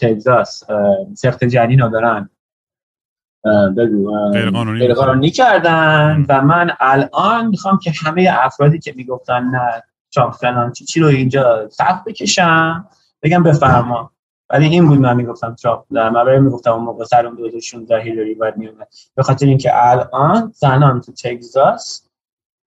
[0.01, 0.65] تگزاس
[1.15, 2.31] سخت جنین رو دارن.
[3.77, 10.73] بگو غیرقانونی کردن و من الان می‌خوام که همه افرادی که می‌گفتن نه چاپ فلان
[10.73, 12.89] چی, چی رو اینجا صف بکشم
[13.23, 14.11] بگم بفرما.
[14.51, 18.01] ولی این بود من می‌گفتم تراپ در من برای می‌گفتم اون موقع سر اون 2016
[18.01, 22.09] هیلاری باید میومد به خاطر اینکه الان زنان تو تگزاس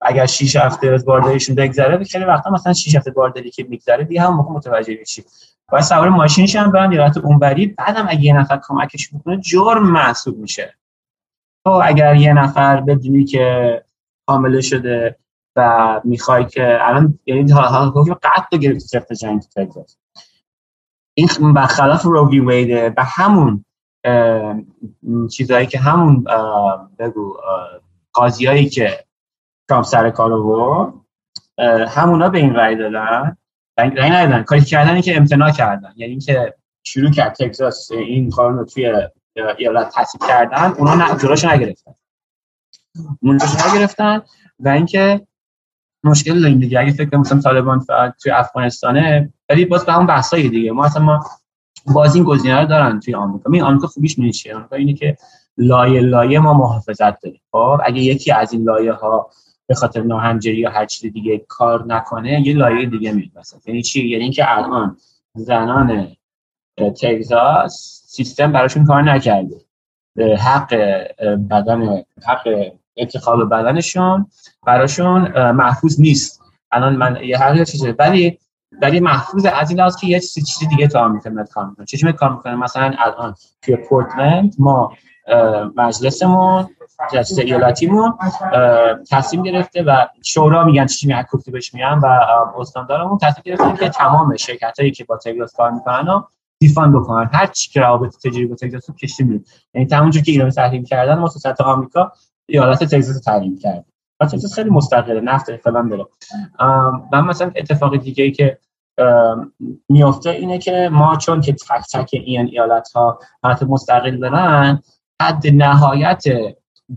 [0.00, 4.22] اگر 6 هفته از بارداریشون بگذره خیلی وقتا مثلا 6 هفته بارداری که میگذره دیگه
[4.22, 5.24] هم موقع متوجه میشی
[5.72, 10.38] باید سوار ماشینش هم برن یه اونوری بعدم اگه یه نفر کمکش بکنه جرم محسوب
[10.38, 10.74] میشه.
[11.64, 13.82] تو اگر یه نفر بدونی که
[14.28, 15.16] حامله شده
[15.56, 19.96] و می‌خوای که الان یعنی حکم قطع گرفت سخت جنگ تگزاس
[21.14, 23.64] این برخلاف روگی ویده به همون
[25.30, 26.24] چیزایی که همون
[26.98, 27.36] بگو
[28.12, 29.05] قاضیایی که
[29.68, 30.32] ترامپ سر کار
[31.58, 33.36] اه، همونا به این رأی دادن.
[33.78, 34.42] رأی ندادن.
[34.42, 35.92] کاری کردن که امتناع کردن.
[35.96, 36.54] یعنی اینکه
[36.84, 38.94] شروع کرد تگزاس این قانون رو توی
[39.58, 41.94] ایالت تصویب کردن اونا جلوش نگرفتن.
[43.22, 44.22] اون جلوش نگرفتن
[44.60, 45.26] و اینکه
[46.04, 46.80] مشکل داریم دیگه.
[46.80, 50.72] اگه فکر مثلا طالبان فقط توی افغانستانه ولی باز به همون بحثای دیگه.
[50.72, 51.24] ما اصلا ما
[51.86, 53.50] باز این گزینه رو دارن توی آمریکا.
[53.50, 55.16] می آمریکا خوبیش چیه آمریکا اینه که
[55.58, 59.30] لایه لایه ما محافظت داریم خب اگه یکی از این لایه ها
[59.68, 63.30] به خاطر ناهمجری یا هر چیز دیگه کار نکنه یه لایه دیگه میاد
[63.66, 64.96] یعنی چی؟ یعنی اینکه الان
[65.34, 66.16] زنان
[66.76, 69.56] تگزاس سیستم براشون کار نکرده.
[70.38, 70.74] حق
[71.50, 74.26] بدن حق انتخاب بدنشون
[74.66, 76.42] براشون محفوظ نیست.
[76.72, 78.38] الان من یه هر چیزه ولی
[78.82, 81.86] ولی محفوظ از این که یه چیز دیگه تو آمریکا کار می‌کنه.
[81.86, 82.54] چه کار می‌کنه.
[82.54, 84.92] مثلا الان توی پورتلند ما
[85.76, 86.68] مجلسمون
[87.12, 88.18] جلسه ایالتیمون
[88.52, 92.06] اه، تصمیم گرفته و شورا میگن چی میگن کوفتی بهش میگن و
[92.58, 96.24] استاندارمون تصمیم گرفتن که تمام شرکت هایی که با تگزاس کار می‌کنن
[96.58, 97.30] دیفاند بکنن.
[97.32, 100.84] هر چی که روابط تجاری با تگزاس رو کشتی می‌دید یعنی همونجور که ایران تحریم
[100.84, 102.12] کردن سطح آمریکا
[102.46, 103.84] ایالت تگزاس تحریم کرد
[104.20, 106.06] و تگزاس خیلی مستقله نفت فلان داره.
[107.12, 108.58] و مثلا اتفاق دیگه ای که
[108.98, 109.52] ام،
[109.88, 114.82] میفته اینه که ما چون که تک تک این ایالت ها حالت مستقل دارن
[115.22, 116.24] حد نهایت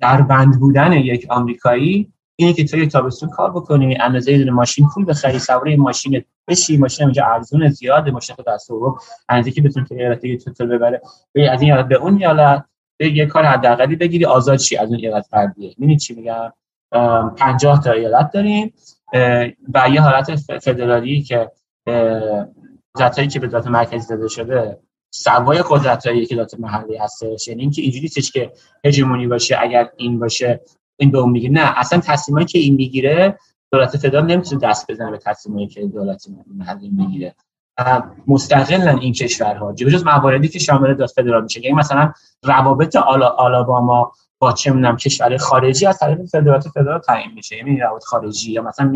[0.02, 4.88] در بند بودن یک آمریکایی اینه که تو یک تابستون کار بکنی اندازه یه ماشین
[4.94, 9.62] پول بخری سوار ماشین بشی ماشین اینجا ارزون زیاده ماشین خود از رو اندازه که
[9.62, 11.02] بتونی تو ایالت تو ببره.
[11.36, 12.66] بری از این ایالت به اون ایالت
[13.00, 15.74] بری یه کار حداقلی بگیری آزاد شی از اون ایالت فردیه.
[15.78, 16.54] می‌بینی چی میگم؟
[16.92, 18.74] ام، 50 تا ایالت داریم
[19.74, 21.52] و یه حالت فدرالی که
[22.96, 24.78] قدرتایی که به دولت مرکزی داده شده
[25.12, 27.48] سوای قدرتایی که دولت محلی هستش.
[27.48, 28.52] یعنی اینکه اینجوری نیستش که
[28.86, 30.62] هژمونی باشه اگر این باشه
[30.98, 33.38] این به اون میگه نه اصلا تصمیمایی که این می‌گیره
[33.72, 36.26] دولت فدرال نمی‌تونه دست بزنه به تصمیمایی که دولت
[36.58, 37.36] محلی می‌گیره.
[38.28, 41.66] مستقلن این کشورها جز مواردی که شامل داد فدرال میشه.
[41.66, 47.32] یعنی مثلا روابط آلا آلاباما با چه می‌دونم کشور خارجی از طریق فدرات فدرال تعیین
[47.36, 47.58] میشه.
[47.58, 48.94] یعنی روابط خارجی یا مثلا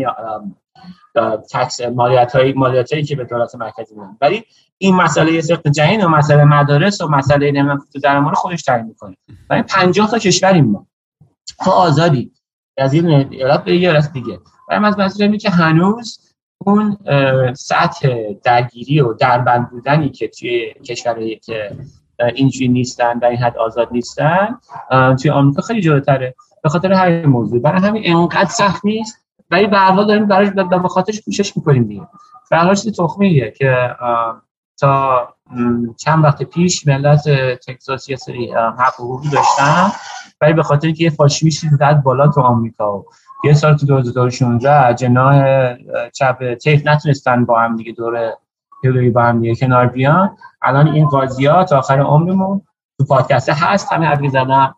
[1.50, 4.16] تکس مالیات های مالیات هایی که به دولت مرکزی میدن.
[4.20, 4.44] ولی
[4.78, 9.16] این مسئله سخت جهین و مسئله مدارس و مسئله نمی‌دونم تو درمان خودش تعیین می‌کنه.
[9.50, 10.86] ولی 50 تا کشوریم ما.
[11.64, 12.32] تو آزادی.
[12.78, 14.38] از این ایالت به ایالت دیگه.
[14.68, 16.98] و از مسئله که هنوز اون
[17.54, 21.76] سطح درگیری و دربند بودنی که توی کشورهایی که
[22.34, 24.58] اینجوری نیستن در این حد آزاد نیستن.
[25.22, 26.34] توی آمریکا خیلی جلوتره.
[26.62, 27.60] به خاطر همین موضوع.
[27.60, 29.26] برای همین انقدر سخت نیست.
[29.50, 32.08] ولی به هر داریم برای به خاطرش کوشش می‌کنیم دیگه.
[32.74, 33.96] چیز تخمیه که
[34.80, 35.28] تا
[35.96, 37.28] چند وقت پیش ملت
[37.66, 39.92] تگزاس یه سری حق حقوقی داشتن
[40.40, 43.04] ولی به خاطر که یه فاشیستی زد بالا تو آمریکا و
[43.44, 45.44] یه سال تو 2016 جناح
[46.12, 48.32] چپ تیف نتونستن با هم دیگه دور
[48.84, 50.36] هیلوی با هم کنار بیان.
[50.62, 52.62] الان این قاضی ها تا آخر عمرمون
[52.98, 53.92] تو پادکست هست.
[53.92, 54.74] همه حرفی زدن.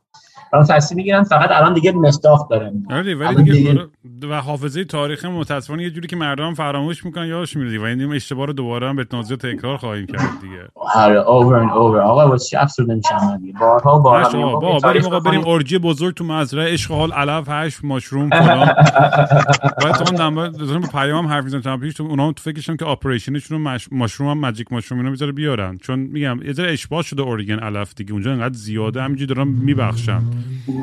[0.53, 1.23] الان تصمیم می‌گیرن.
[1.23, 3.87] فقط الان دیگه مستاخ دارن آره ولی دیگه,
[4.31, 8.47] و حافظه تاریخ متاسفانه یه جوری که مردم فراموش می‌کنن یادش میره و این اشتباه
[8.47, 10.69] رو دوباره هم به نازی تکرار خواهیم کرد دیگه.
[10.97, 15.21] آره اوور اند اوور آقا واسه چی افسرده میشن دیگه؟ بارها بارها با بریم آقا
[15.21, 18.67] بریم اورجی بزرگ تو مزرعه عشق حال علف هش مشروم فلان.
[19.83, 23.79] بعد تو دم به پیام حرف می‌زنم پیش تو اونها تو فکرشون که اپریشنشون رو
[23.93, 25.79] مشروم هم ماجیک مشروم اینا می‌ذاره بیارن.
[25.79, 28.13] چون میگم یه ذره اشباه شده اورگن علف دیگه.
[28.13, 30.23] اونجا انقدر زیاده همینجوری دارم میبخشم.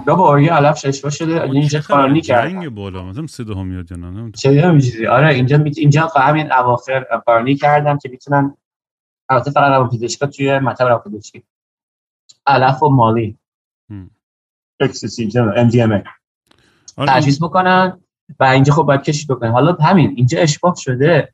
[0.07, 3.03] بابا آرگی علف اشباه شده اینجا قانونی کرد بالا.
[3.03, 5.71] مثلا سه دهم میاد یا نه؟ چه همینجوری آره اینجا می...
[5.77, 8.57] اینجا همین اواخر قانونی کردم که می‌تونن
[9.29, 11.43] البته فقط روانپزشکا توی مطب روانپزشکی
[12.47, 13.37] علف و Molly.
[14.79, 16.01] ecstasy MDMA
[17.07, 17.99] تجویز بکنن
[18.39, 19.51] و اینجا خب باید کشید بکنن.
[19.51, 21.33] حالا همین اینجا اشباع شده.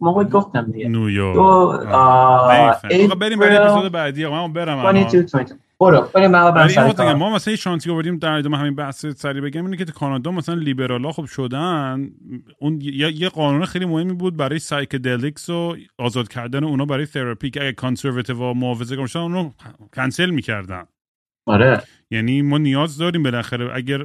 [0.00, 0.88] موقع گفتم دیگه.
[0.88, 1.36] نیویورک.
[2.82, 4.26] بریم بریم اپیزود بعدی.
[4.26, 5.08] من برم
[5.80, 9.84] برو بریم ما ما مثلا شانسی آوردیم در ادامه همین بحث سری بگم اینه که
[9.84, 12.10] کانادا مثلا لیبرالا خب شدن
[12.60, 17.60] اون یه قانون خیلی مهمی بود برای psychedelics و آزاد کردن اونا برای تراپی که
[17.60, 19.50] اگه conservative و محافظه کارا اونو
[19.96, 20.84] کنسل می‌کردن.
[21.46, 21.82] آره.
[22.10, 24.04] یعنی ما نیاز داریم بالاخره اگر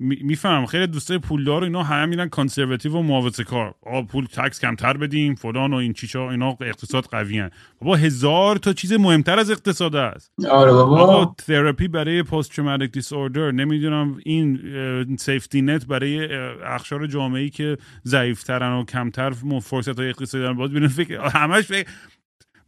[0.00, 3.74] میفهم خیلی دوستای پولدار اینا همه میرن conservative و محافظه کار.
[3.86, 7.50] آ پول tax کمتر بدیم فلان و این چیزا اینا اقتصاد قوی هن.
[7.80, 10.32] بابا هزار تا چیز مهمتر از اقتصاد است.
[10.50, 11.34] آره بابا.
[11.46, 16.34] تراپی برای post traumatic disorder نمی‌دونم این safety net برای
[16.64, 17.76] اخشار جامعه ای که
[18.06, 19.30] ضعیفترن و کمتر
[19.62, 20.56] فرصت های اقتصادی دارن.
[20.56, 21.88] باز ببینن فکر همش فکر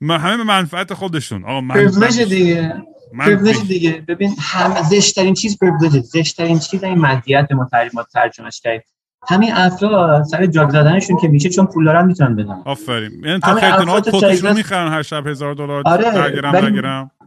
[0.03, 1.45] همه به منفعت خودشون.
[1.45, 2.83] آقا منفعت دیگه.
[3.19, 4.05] پریویلج دیگه.
[4.09, 7.69] ببین هم زشترین چیز پریویلج زشترین چیز این مدیت به ما
[8.13, 8.85] ترجمهش کرد.
[9.29, 12.63] همین افراد سر جاگ زدنشون که میشه چون پول دارن می‌تونن بدن.
[12.65, 13.11] آفرین.
[13.25, 16.11] یعنی تو خیلی کتشون می‌خرن هر شب هزار دلار آره
[16.53, 16.81] ولی,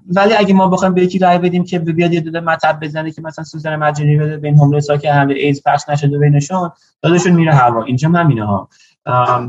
[0.08, 3.22] ولی اگه ما بخوایم به یکی رای بدیم که بیاد یه دونه مطب بزنه که
[3.22, 6.72] مثلا سوزن مجانی بده به این هوملس ساکه حمله ایز پخش نشده بینشون
[7.02, 7.84] دادشون میره هوا.
[7.84, 8.70] اینجا هم همینه ها.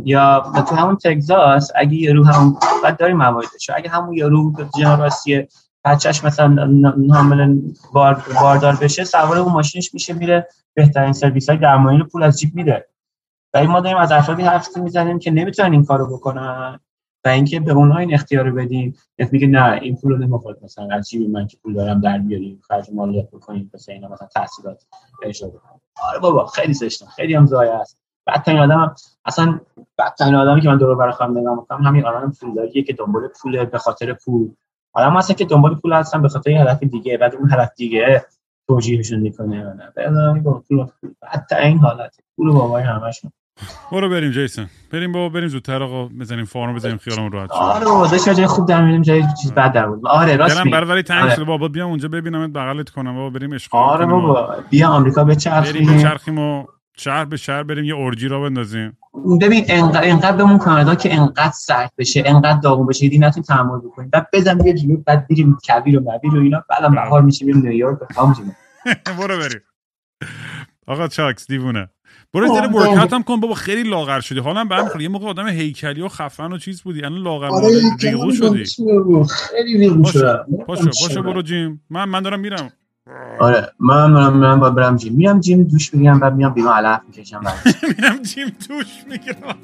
[0.04, 4.52] یا تو همون تگزاس اگه یه رو هم بعد داریم مواردش اگه همون یه رو
[4.78, 5.48] جنراسی
[5.84, 6.68] بچهش مثلا
[7.10, 7.60] حامل
[7.92, 12.40] بار باردار بشه سوار اون ماشینش میشه میره بهترین سرویس های درمانی رو پول از
[12.40, 12.88] جیب میده.
[13.54, 16.80] و ما داریم از افرادی حرف می‌زنیم که نمی‌تونن این کارو بکنن
[17.24, 18.96] و اینکه به اونها این اختیار رو بدیم.
[19.32, 22.60] میگه نه این پول رو نمی‌خواد مثلا از جیب من که پول دارم در بیاریم
[22.68, 24.84] خرج مالیات بکنیم مثلا اینا مثلا تحصیلات
[25.22, 27.98] اجرا بکنیم آره بابا خیلی زشته خیلی هم زایه است.
[28.26, 28.94] بدترین آدم
[29.24, 29.60] اصلا
[29.98, 33.64] بدترین آدمی که من دور بر خودم نگاه می‌کنم همین آدم پولداریه که دنبال پول
[33.64, 34.50] به خاطر پول.
[34.94, 38.24] آدم هستن که دنبال پول هستن به خاطر هدف دیگه بعد اون هدف دیگه
[38.68, 39.92] توجیهشون می‌کنه نه.
[41.22, 42.16] حتی این حالت.
[42.36, 43.32] پول بابای همشون
[43.92, 47.58] برو بریم جیسن بریم بابا بریم زودتر آقا بزنیم فارم بزنیم خیالمون راحت شد.
[47.58, 50.06] آره بابا داشت جای خوب در میریم جای چیز بد در بود.
[50.06, 51.34] آره راست میگم برای تنگ آره.
[51.34, 51.44] شده.
[51.44, 53.14] بابا بیام اونجا ببینم بغلت کنم.
[53.14, 54.56] بابا بریم اشغال آره بابا.
[54.70, 56.64] بیا آمریکا بچرخیم بریم بچرخیم و
[56.96, 58.98] شهر به شهر بریم یه اورجی را بندازیم.
[59.40, 63.78] ببین انقدر انقدر بهمون کانادا که انقدر سرد بشه انقدر داغون بشه دیگه نتونیم تحمل
[63.78, 66.64] بکنیم بعد بزن یه جنوب بعد بریم کبیر و مبیر و اینا.
[66.70, 67.04] بعدم بله.
[67.04, 67.98] بهار میشه میریم نیویورک
[69.18, 69.60] برو بریم.
[70.86, 71.88] آقا چاکس دیوونه.
[72.34, 74.40] برو زیر ورکات هم کن بابا خیلی لاغر شدی.
[74.40, 77.04] حالا به هم یه موقع آدم هیکلی و خفن و چیز بودی.
[77.04, 77.68] الان لاغر آره
[78.02, 78.64] ریغو شدی.
[79.30, 80.46] خیلی ریغو شدم.
[80.66, 81.84] پاشو پاشو برو جیم.
[81.90, 82.72] من من دارم میرم.
[83.40, 85.12] آره من من من با برم جیم.
[85.12, 87.40] میرم جیم دوش می‌گیرم بعد میام بیرون علف می‌کشم
[87.98, 89.54] میرم جیم دوش می‌گیرم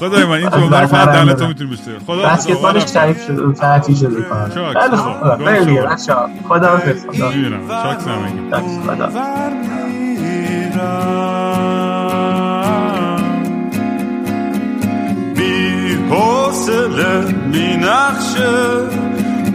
[0.00, 3.98] خدای من این جمله رو فقط دهن تو می‌تونی بشه خدا بسکتبالش تعریف شده تعریف
[3.98, 4.48] شده کنه
[4.80, 6.68] خیلی خوب خیلی بچا خدا.
[6.68, 7.30] حافظ خدا.
[7.30, 7.68] میرم.
[7.68, 8.50] شاکس هم
[8.86, 9.08] خدا
[16.10, 17.76] حوصله می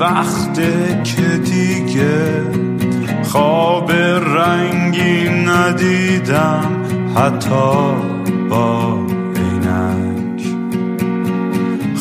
[0.00, 2.42] وقته که دیگه
[3.22, 3.92] خواب
[4.36, 6.82] رنگی ندیدم
[7.16, 7.94] حتی
[8.50, 8.98] با
[9.36, 10.42] عینک.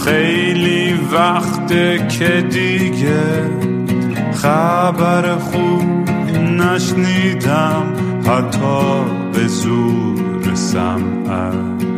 [0.06, 3.50] خیلی وقته که دیگه
[4.34, 6.10] خبر خوب
[6.40, 7.94] نشنیدم
[8.28, 9.04] حتی
[9.34, 11.93] به زور سمعت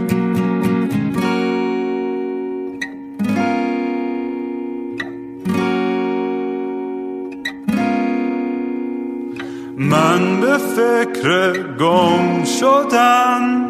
[11.79, 13.69] گم شدن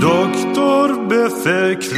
[0.00, 1.96] دکتر به فکر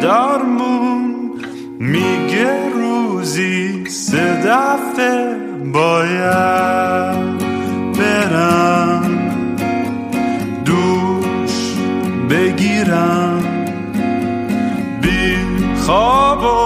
[0.00, 1.32] درمون
[1.78, 5.36] میگه روزی سه دفعه
[5.72, 7.38] باید
[7.98, 9.10] برم
[10.64, 11.74] دوش
[12.30, 13.42] بگیرم.
[15.02, 15.36] بی
[15.76, 16.65] خواب